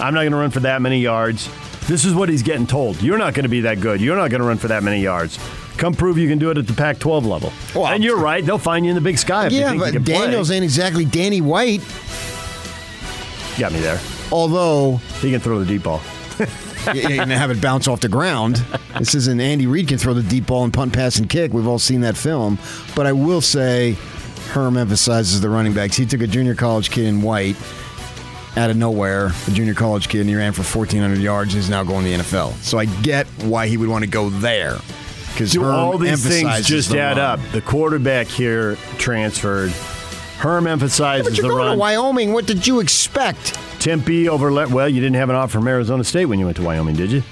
I'm 0.00 0.14
not 0.14 0.20
going 0.20 0.32
to 0.32 0.38
run 0.38 0.50
for 0.50 0.60
that 0.60 0.82
many 0.82 1.00
yards. 1.00 1.48
This 1.86 2.04
is 2.04 2.14
what 2.14 2.28
he's 2.28 2.42
getting 2.42 2.66
told. 2.66 3.00
You're 3.02 3.18
not 3.18 3.34
going 3.34 3.44
to 3.44 3.48
be 3.48 3.60
that 3.62 3.80
good. 3.80 4.00
You're 4.00 4.16
not 4.16 4.30
going 4.30 4.40
to 4.40 4.46
run 4.46 4.56
for 4.58 4.68
that 4.68 4.82
many 4.82 5.00
yards. 5.02 5.38
Come 5.76 5.92
prove 5.94 6.16
you 6.18 6.28
can 6.28 6.38
do 6.38 6.50
it 6.50 6.58
at 6.58 6.66
the 6.66 6.72
Pac-12 6.72 7.24
level. 7.26 7.52
Well, 7.74 7.86
and 7.92 8.02
you're 8.02 8.16
right. 8.18 8.44
They'll 8.44 8.58
find 8.58 8.84
you 8.84 8.90
in 8.90 8.94
the 8.94 9.00
Big 9.00 9.18
Sky 9.18 9.48
Yeah, 9.48 9.74
but 9.74 9.92
can 9.92 10.04
play. 10.04 10.14
Daniels 10.14 10.50
ain't 10.50 10.64
exactly 10.64 11.04
Danny 11.04 11.40
White, 11.40 11.80
got 13.58 13.72
me 13.72 13.80
there. 13.80 14.00
although. 14.32 14.96
He 15.20 15.30
can 15.30 15.40
throw 15.40 15.58
the 15.58 15.66
deep 15.66 15.82
ball. 15.82 16.00
you 16.94 17.02
can 17.02 17.30
have 17.30 17.50
it 17.50 17.60
bounce 17.60 17.88
off 17.88 18.00
the 18.00 18.08
ground. 18.08 18.62
This 18.98 19.14
isn't 19.14 19.40
Andy 19.40 19.66
Reid 19.66 19.88
can 19.88 19.98
throw 19.98 20.14
the 20.14 20.22
deep 20.22 20.46
ball 20.46 20.64
and 20.64 20.72
punt, 20.72 20.92
pass, 20.92 21.18
and 21.18 21.28
kick. 21.28 21.52
We've 21.52 21.66
all 21.66 21.78
seen 21.78 22.00
that 22.02 22.16
film. 22.16 22.58
But 22.94 23.06
I 23.06 23.12
will 23.12 23.40
say, 23.40 23.96
Herm 24.50 24.76
emphasizes 24.76 25.40
the 25.40 25.48
running 25.48 25.72
backs. 25.74 25.96
He 25.96 26.06
took 26.06 26.20
a 26.20 26.26
junior 26.26 26.54
college 26.54 26.90
kid 26.90 27.06
in 27.06 27.22
white 27.22 27.56
out 28.56 28.70
of 28.70 28.76
nowhere, 28.76 29.32
a 29.46 29.50
junior 29.50 29.74
college 29.74 30.08
kid, 30.08 30.20
and 30.20 30.28
he 30.30 30.36
ran 30.36 30.52
for 30.52 30.62
1,400 30.62 31.18
yards. 31.18 31.54
and 31.54 31.62
He's 31.62 31.70
now 31.70 31.82
going 31.84 32.04
to 32.04 32.10
the 32.10 32.16
NFL. 32.22 32.52
So 32.62 32.78
I 32.78 32.84
get 32.84 33.26
why 33.42 33.66
he 33.66 33.76
would 33.76 33.88
want 33.88 34.04
to 34.04 34.10
go 34.10 34.30
there. 34.30 34.78
Because 35.32 35.50
Do 35.52 35.64
all 35.64 35.98
these 35.98 36.24
things 36.24 36.64
just 36.66 36.94
add 36.94 37.18
up? 37.18 37.40
The 37.52 37.60
quarterback 37.60 38.28
here 38.28 38.76
transferred. 38.98 39.72
Herm 40.38 40.66
emphasizes 40.66 41.26
But 41.28 41.36
you're 41.38 41.42
the 41.48 41.48
going 41.54 41.62
to 41.64 41.68
run. 41.70 41.78
Wyoming. 41.78 42.32
What 42.32 42.46
did 42.46 42.66
you 42.66 42.78
expect? 42.80 43.54
Tempe 43.80 44.28
over. 44.28 44.52
Well, 44.68 44.88
you 44.88 45.00
didn't 45.00 45.16
have 45.16 45.30
an 45.30 45.36
offer 45.36 45.58
from 45.58 45.66
Arizona 45.66 46.04
State 46.04 46.26
when 46.26 46.38
you 46.38 46.44
went 46.44 46.56
to 46.58 46.62
Wyoming, 46.62 46.94
did 46.94 47.10
you? 47.10 47.22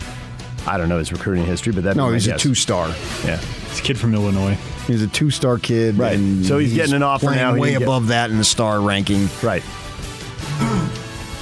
I 0.67 0.79
don't 0.79 0.89
know 0.89 0.99
his 0.99 1.13
recruiting 1.13 1.45
history, 1.45 1.73
but 1.73 1.85
that 1.85 1.97
No, 1.97 2.11
he's 2.11 2.27
a 2.29 2.37
two-star. 2.39 2.89
Yeah. 3.25 3.37
He's 3.69 3.81
a 3.81 3.83
kid 3.83 3.99
from 3.99 4.15
Illinois. 4.15 4.57
He's 4.87 5.03
a 5.03 5.09
two-star 5.09 5.59
kid, 5.59 5.97
Right. 5.99 6.15
And 6.17 6.45
So 6.45 6.59
he's 6.59 6.75
getting 6.75 6.95
an 6.95 7.03
offer 7.03 7.31
now. 7.31 7.53
Way 7.55 7.71
didn't 7.71 7.81
get- 7.81 7.83
above 7.89 8.09
that 8.09 8.31
in 8.31 8.39
the 8.39 8.45
star 8.45 8.81
ranking. 8.81 9.29
Right. 9.43 9.63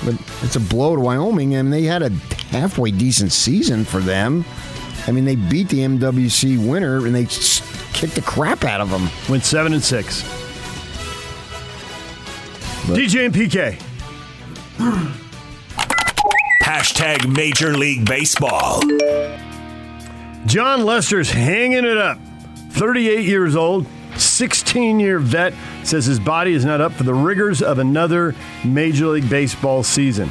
But 0.05 0.15
it's 0.43 0.57
a 0.57 0.61
blow 0.61 0.97
to 0.97 1.01
Wyoming, 1.01 1.55
and 1.55 1.73
they 1.73 1.83
had 1.83 2.03
a 2.03 2.11
halfway 2.51 2.91
decent 2.91 3.33
season 3.33 3.85
for 3.85 4.01
them. 4.01 4.45
I 5.07 5.13
mean, 5.13 5.25
they 5.25 5.37
beat 5.37 5.69
the 5.69 5.81
MWC 5.81 6.67
winner, 6.69 7.07
and 7.07 7.15
they 7.15 7.25
kicked 7.93 8.15
the 8.15 8.23
crap 8.23 8.65
out 8.65 8.81
of 8.81 8.91
them. 8.91 9.09
Went 9.29 9.45
seven 9.45 9.73
and 9.73 9.83
six. 9.83 10.23
DJ 12.87 13.27
and 13.27 13.35
PK. 13.35 13.79
Hashtag 16.63 17.35
Major 17.35 17.77
League 17.77 18.07
Baseball. 18.07 18.81
Jon 20.47 20.85
Lester's 20.85 21.31
hanging 21.31 21.85
it 21.85 21.99
up. 21.99 22.19
38 22.71 23.25
years 23.25 23.57
old, 23.57 23.87
16 24.17 24.99
year 24.99 25.19
vet, 25.19 25.53
says 25.85 26.07
his 26.07 26.21
body 26.21 26.53
is 26.53 26.65
not 26.65 26.81
up 26.81 26.93
for 26.93 27.03
the 27.05 27.15
rigors 27.15 27.63
of 27.63 27.79
another 27.79 28.35
Major 28.65 29.07
League 29.09 29.29
Baseball 29.31 29.83
season. 29.83 30.31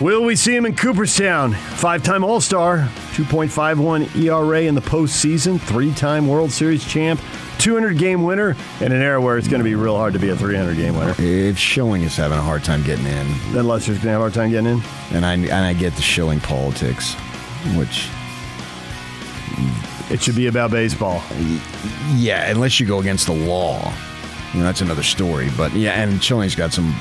Will 0.00 0.24
we 0.24 0.34
see 0.34 0.56
him 0.56 0.64
in 0.64 0.74
Cooperstown? 0.74 1.52
Five 1.52 2.02
time 2.02 2.24
All 2.24 2.40
Star, 2.40 2.78
2.51 3.12 4.16
ERA 4.24 4.62
in 4.62 4.74
the 4.74 4.80
postseason, 4.80 5.60
three 5.60 5.92
time 5.92 6.26
World 6.26 6.50
Series 6.52 6.86
champ, 6.86 7.20
200 7.58 7.98
game 7.98 8.22
winner, 8.22 8.56
in 8.80 8.92
an 8.92 9.02
era 9.02 9.20
where 9.20 9.36
it's 9.36 9.46
going 9.46 9.60
to 9.60 9.64
be 9.64 9.74
real 9.74 9.96
hard 9.96 10.14
to 10.14 10.18
be 10.18 10.30
a 10.30 10.36
300 10.36 10.74
game 10.76 10.96
winner. 10.96 11.14
If 11.18 11.58
Schilling 11.58 12.00
is 12.02 12.16
having 12.16 12.38
a 12.38 12.42
hard 12.42 12.64
time 12.64 12.82
getting 12.82 13.04
in, 13.04 13.26
Then 13.52 13.66
Lester's 13.68 13.98
going 13.98 14.06
to 14.06 14.10
have 14.12 14.20
a 14.20 14.22
hard 14.24 14.32
time 14.34 14.48
getting 14.50 14.70
in. 14.70 14.82
and 15.12 15.26
I 15.26 15.34
and 15.34 15.52
I 15.52 15.74
get 15.74 15.94
the 15.96 16.02
Schilling 16.02 16.40
politics, 16.40 17.12
which 17.76 18.08
It 20.10 20.22
should 20.22 20.34
be 20.36 20.46
about 20.46 20.70
baseball. 20.70 21.22
yeah, 22.14 22.50
unless 22.50 22.80
you 22.80 22.86
go 22.86 23.00
against 23.00 23.26
the 23.26 23.34
law, 23.34 23.92
you 24.52 24.60
know, 24.60 24.66
that's 24.66 24.80
another 24.80 25.02
story. 25.02 25.48
But 25.56 25.72
yeah, 25.72 26.00
and 26.00 26.22
Schilling's 26.22 26.54
got 26.54 26.72
some 26.72 26.92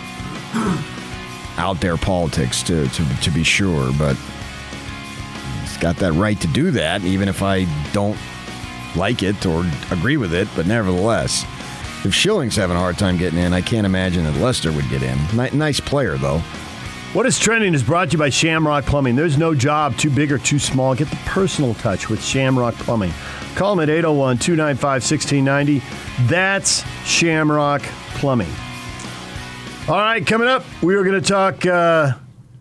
out 1.57 1.81
there 1.81 1.97
politics 1.97 2.63
to 2.63 2.87
to 2.89 3.21
to 3.21 3.31
be 3.31 3.43
sure, 3.43 3.91
but 3.97 4.15
he's 5.61 5.77
got 5.77 5.97
that 5.97 6.13
right 6.13 6.39
to 6.41 6.47
do 6.47 6.71
that, 6.71 7.03
even 7.03 7.27
if 7.27 7.41
I 7.41 7.65
don't 7.91 8.17
like 8.95 9.23
it 9.23 9.45
or 9.45 9.65
agree 9.91 10.17
with 10.17 10.33
it. 10.33 10.47
But 10.55 10.67
nevertheless, 10.67 11.43
if 12.05 12.13
Schilling's 12.13 12.55
having 12.55 12.75
a 12.77 12.79
hard 12.79 12.97
time 12.97 13.17
getting 13.17 13.39
in, 13.39 13.53
I 13.53 13.61
can't 13.61 13.85
imagine 13.85 14.23
that 14.23 14.35
Lester 14.39 14.71
would 14.71 14.89
get 14.89 15.03
in. 15.03 15.17
Ni- 15.35 15.57
nice 15.57 15.79
player 15.79 16.17
though. 16.17 16.41
What 17.11 17.25
is 17.25 17.39
trending 17.39 17.73
is 17.73 17.81
brought 17.81 18.09
to 18.09 18.13
you 18.13 18.17
by 18.19 18.29
Shamrock 18.29 18.85
Plumbing. 18.85 19.15
There's 19.15 19.35
no 19.35 19.55
job 19.55 19.97
too 19.97 20.11
big 20.11 20.31
or 20.31 20.37
too 20.37 20.59
small. 20.59 20.93
Get 20.93 21.09
the 21.09 21.15
personal 21.25 21.73
touch 21.73 22.07
with 22.07 22.23
Shamrock 22.23 22.75
Plumbing. 22.75 23.11
Call 23.59 23.75
them 23.75 23.83
at 23.83 23.89
801 23.89 24.37
295 24.37 25.03
1690. 25.03 25.81
That's 26.29 26.85
Shamrock 27.05 27.81
Plumbing. 28.13 28.47
All 29.89 29.97
right, 29.97 30.25
coming 30.25 30.47
up, 30.47 30.63
we 30.81 30.95
are 30.95 31.03
going 31.03 31.21
to 31.21 31.27
talk 31.27 31.65
uh, 31.65 32.13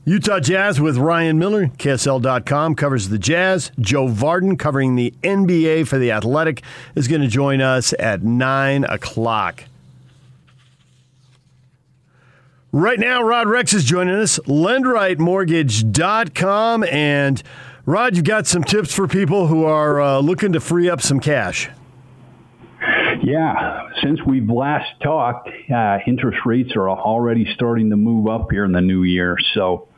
Utah 0.04 0.40
Jazz 0.40 0.80
with 0.80 0.96
Ryan 0.96 1.38
Miller. 1.38 1.66
KSL.com 1.66 2.74
covers 2.74 3.10
the 3.10 3.18
Jazz. 3.18 3.70
Joe 3.78 4.08
Vardon, 4.08 4.58
covering 4.58 4.96
the 4.96 5.14
NBA 5.22 5.86
for 5.86 5.98
The 5.98 6.10
Athletic, 6.10 6.64
is 6.96 7.06
going 7.06 7.20
to 7.20 7.28
join 7.28 7.60
us 7.60 7.94
at 8.00 8.24
9 8.24 8.82
o'clock. 8.82 9.66
Right 12.72 12.98
now, 12.98 13.22
Rod 13.22 13.46
Rex 13.46 13.72
is 13.72 13.84
joining 13.84 14.16
us, 14.16 14.40
lendrightmortgage.com, 14.46 16.82
and 16.82 17.40
Rod, 17.88 18.16
you've 18.16 18.26
got 18.26 18.46
some 18.46 18.62
tips 18.62 18.94
for 18.94 19.08
people 19.08 19.46
who 19.46 19.64
are 19.64 19.98
uh, 19.98 20.18
looking 20.18 20.52
to 20.52 20.60
free 20.60 20.90
up 20.90 21.00
some 21.00 21.20
cash. 21.20 21.70
Yeah, 23.22 23.88
since 24.02 24.20
we've 24.26 24.50
last 24.50 24.90
talked, 25.02 25.48
uh, 25.74 25.96
interest 26.06 26.40
rates 26.44 26.72
are 26.76 26.90
already 26.90 27.50
starting 27.54 27.88
to 27.88 27.96
move 27.96 28.28
up 28.28 28.50
here 28.50 28.66
in 28.66 28.72
the 28.72 28.82
new 28.82 29.04
year. 29.04 29.38
So 29.54 29.88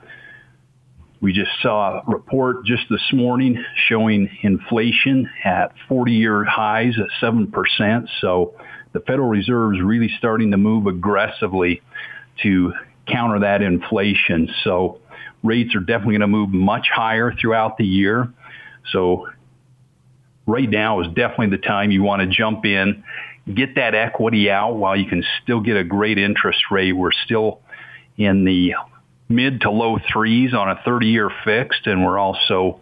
we 1.20 1.32
just 1.32 1.50
saw 1.62 1.98
a 1.98 2.02
report 2.06 2.64
just 2.64 2.84
this 2.88 3.02
morning 3.12 3.60
showing 3.88 4.30
inflation 4.42 5.28
at 5.44 5.72
40-year 5.88 6.44
highs 6.44 6.94
at 6.96 7.08
7%. 7.20 8.08
So 8.20 8.54
the 8.92 9.00
Federal 9.00 9.28
Reserve 9.28 9.74
is 9.74 9.82
really 9.82 10.12
starting 10.16 10.52
to 10.52 10.56
move 10.56 10.86
aggressively 10.86 11.82
to 12.44 12.72
counter 13.08 13.40
that 13.40 13.62
inflation. 13.62 14.48
So 14.62 14.99
rates 15.42 15.74
are 15.74 15.80
definitely 15.80 16.14
going 16.14 16.20
to 16.20 16.26
move 16.26 16.50
much 16.50 16.88
higher 16.92 17.32
throughout 17.32 17.78
the 17.78 17.86
year. 17.86 18.32
So 18.92 19.28
right 20.46 20.68
now 20.68 21.00
is 21.00 21.08
definitely 21.08 21.50
the 21.50 21.62
time 21.62 21.90
you 21.90 22.02
want 22.02 22.20
to 22.22 22.26
jump 22.26 22.64
in, 22.64 23.04
get 23.52 23.76
that 23.76 23.94
equity 23.94 24.50
out 24.50 24.74
while 24.76 24.96
you 24.96 25.06
can 25.06 25.24
still 25.42 25.60
get 25.60 25.76
a 25.76 25.84
great 25.84 26.18
interest 26.18 26.70
rate. 26.70 26.92
We're 26.92 27.12
still 27.24 27.60
in 28.16 28.44
the 28.44 28.74
mid 29.28 29.62
to 29.62 29.70
low 29.70 29.98
threes 30.12 30.52
on 30.54 30.68
a 30.68 30.80
30 30.84 31.06
year 31.06 31.30
fixed 31.44 31.86
and 31.86 32.04
we're 32.04 32.18
also 32.18 32.80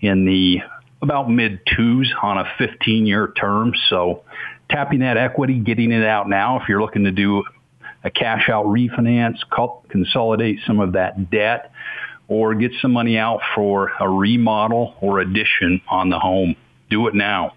in 0.00 0.24
the 0.24 0.60
about 1.02 1.28
mid 1.30 1.60
twos 1.76 2.12
on 2.22 2.38
a 2.38 2.44
15 2.58 3.06
year 3.06 3.32
term. 3.38 3.72
So 3.88 4.22
tapping 4.70 5.00
that 5.00 5.16
equity, 5.16 5.58
getting 5.58 5.92
it 5.92 6.04
out 6.04 6.28
now 6.28 6.60
if 6.60 6.68
you're 6.68 6.80
looking 6.80 7.04
to 7.04 7.10
do 7.10 7.44
a 8.04 8.10
cash 8.10 8.48
out 8.48 8.66
refinance, 8.66 9.38
consolidate 9.88 10.60
some 10.66 10.80
of 10.80 10.92
that 10.92 11.30
debt, 11.30 11.72
or 12.28 12.54
get 12.54 12.72
some 12.80 12.92
money 12.92 13.18
out 13.18 13.40
for 13.54 13.92
a 14.00 14.08
remodel 14.08 14.94
or 15.00 15.20
addition 15.20 15.80
on 15.88 16.10
the 16.10 16.18
home. 16.18 16.54
Do 16.90 17.08
it 17.08 17.14
now. 17.14 17.54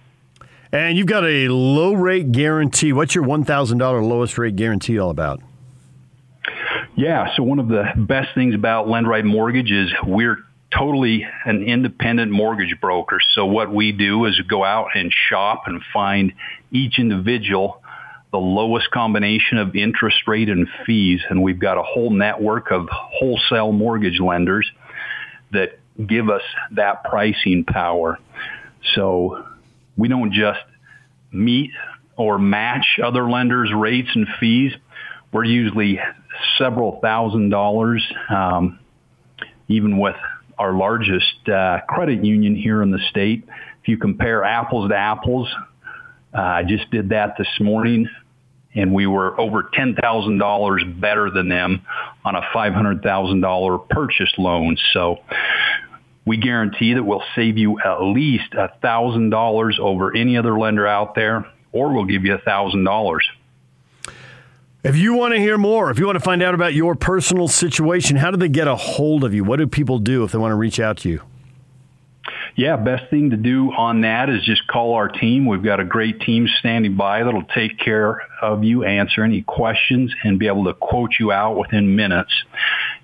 And 0.71 0.97
you've 0.97 1.07
got 1.07 1.25
a 1.25 1.49
low 1.49 1.93
rate 1.93 2.31
guarantee. 2.31 2.93
What's 2.93 3.13
your 3.13 3.25
$1,000 3.25 4.07
lowest 4.07 4.37
rate 4.37 4.55
guarantee 4.55 4.97
all 4.97 5.09
about? 5.09 5.41
Yeah, 6.95 7.35
so 7.35 7.43
one 7.43 7.59
of 7.59 7.67
the 7.67 7.85
best 7.95 8.29
things 8.35 8.55
about 8.55 8.87
LendRight 8.87 9.25
Mortgage 9.25 9.71
is 9.71 9.91
we're 10.05 10.37
totally 10.77 11.25
an 11.45 11.63
independent 11.63 12.31
mortgage 12.31 12.79
broker. 12.79 13.19
So 13.33 13.45
what 13.45 13.73
we 13.73 13.91
do 13.91 14.25
is 14.25 14.39
go 14.41 14.63
out 14.63 14.89
and 14.95 15.11
shop 15.29 15.63
and 15.67 15.81
find 15.93 16.33
each 16.71 16.99
individual 16.99 17.80
the 18.31 18.37
lowest 18.37 18.89
combination 18.91 19.57
of 19.57 19.75
interest 19.75 20.27
rate 20.27 20.49
and 20.49 20.67
fees. 20.85 21.21
And 21.29 21.41
we've 21.41 21.59
got 21.59 21.77
a 21.77 21.83
whole 21.83 22.11
network 22.11 22.71
of 22.71 22.87
wholesale 22.89 23.71
mortgage 23.71 24.19
lenders 24.19 24.69
that 25.51 25.79
give 26.07 26.29
us 26.29 26.41
that 26.71 27.03
pricing 27.03 27.65
power. 27.65 28.17
So 28.95 29.45
we 29.97 30.07
don't 30.07 30.31
just 30.31 30.59
meet 31.31 31.71
or 32.15 32.39
match 32.39 32.99
other 33.03 33.29
lenders' 33.29 33.71
rates 33.75 34.09
and 34.15 34.27
fees. 34.39 34.71
We're 35.31 35.45
usually 35.45 35.99
several 36.57 36.99
thousand 37.01 37.49
dollars, 37.49 38.05
um, 38.29 38.79
even 39.67 39.97
with 39.97 40.15
our 40.57 40.73
largest 40.73 41.49
uh, 41.49 41.79
credit 41.87 42.23
union 42.23 42.55
here 42.55 42.81
in 42.83 42.91
the 42.91 42.99
state. 43.09 43.43
If 43.81 43.87
you 43.87 43.97
compare 43.97 44.43
apples 44.43 44.89
to 44.89 44.95
apples, 44.95 45.47
uh, 46.33 46.39
I 46.39 46.63
just 46.63 46.89
did 46.91 47.09
that 47.09 47.37
this 47.37 47.47
morning, 47.59 48.09
and 48.73 48.93
we 48.93 49.05
were 49.05 49.39
over 49.39 49.63
$10,000 49.63 51.01
better 51.01 51.29
than 51.29 51.49
them 51.49 51.85
on 52.23 52.35
a 52.35 52.41
$500,000 52.41 53.89
purchase 53.89 54.33
loan. 54.37 54.77
So 54.93 55.19
we 56.25 56.37
guarantee 56.37 56.93
that 56.93 57.03
we'll 57.03 57.23
save 57.35 57.57
you 57.57 57.79
at 57.79 58.01
least 58.01 58.51
$1,000 58.53 59.79
over 59.79 60.15
any 60.15 60.37
other 60.37 60.57
lender 60.57 60.87
out 60.87 61.15
there, 61.15 61.45
or 61.71 61.93
we'll 61.93 62.05
give 62.05 62.23
you 62.23 62.37
$1,000. 62.37 63.19
If 64.83 64.95
you 64.95 65.13
want 65.13 65.33
to 65.35 65.39
hear 65.39 65.59
more, 65.59 65.91
if 65.91 65.99
you 65.99 66.07
want 66.07 66.15
to 66.17 66.23
find 66.23 66.41
out 66.41 66.55
about 66.55 66.73
your 66.73 66.95
personal 66.95 67.47
situation, 67.47 68.15
how 68.15 68.31
do 68.31 68.37
they 68.37 68.49
get 68.49 68.67
a 68.67 68.75
hold 68.75 69.23
of 69.23 69.33
you? 69.33 69.43
What 69.43 69.57
do 69.57 69.67
people 69.67 69.99
do 69.99 70.23
if 70.23 70.31
they 70.31 70.39
want 70.39 70.51
to 70.51 70.55
reach 70.55 70.79
out 70.79 70.97
to 70.99 71.09
you? 71.09 71.21
Yeah, 72.55 72.75
best 72.75 73.09
thing 73.09 73.29
to 73.31 73.37
do 73.37 73.71
on 73.71 74.01
that 74.01 74.29
is 74.29 74.43
just 74.43 74.67
call 74.67 74.95
our 74.95 75.07
team. 75.07 75.45
We've 75.45 75.63
got 75.63 75.79
a 75.79 75.85
great 75.85 76.19
team 76.21 76.47
standing 76.59 76.95
by 76.95 77.23
that'll 77.23 77.43
take 77.43 77.79
care 77.79 78.21
of 78.41 78.63
you, 78.63 78.83
answer 78.83 79.23
any 79.23 79.41
questions, 79.41 80.13
and 80.23 80.37
be 80.37 80.47
able 80.47 80.65
to 80.65 80.73
quote 80.73 81.11
you 81.19 81.31
out 81.31 81.57
within 81.57 81.95
minutes. 81.95 82.33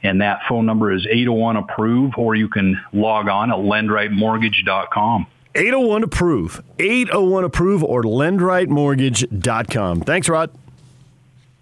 And 0.03 0.21
that 0.21 0.41
phone 0.47 0.65
number 0.65 0.91
is 0.91 1.07
801 1.09 1.57
approve, 1.57 2.13
or 2.17 2.35
you 2.35 2.49
can 2.49 2.79
log 2.93 3.29
on 3.29 3.51
at 3.51 3.57
lendrightmortgage.com. 3.57 5.27
801 5.55 6.03
approve, 6.03 6.61
801 6.77 7.43
approve, 7.43 7.83
or 7.83 8.03
lendrightmortgage.com. 8.03 10.01
Thanks, 10.01 10.29
Rod. 10.29 10.51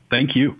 Thank 0.09 0.35
you. 0.35 0.59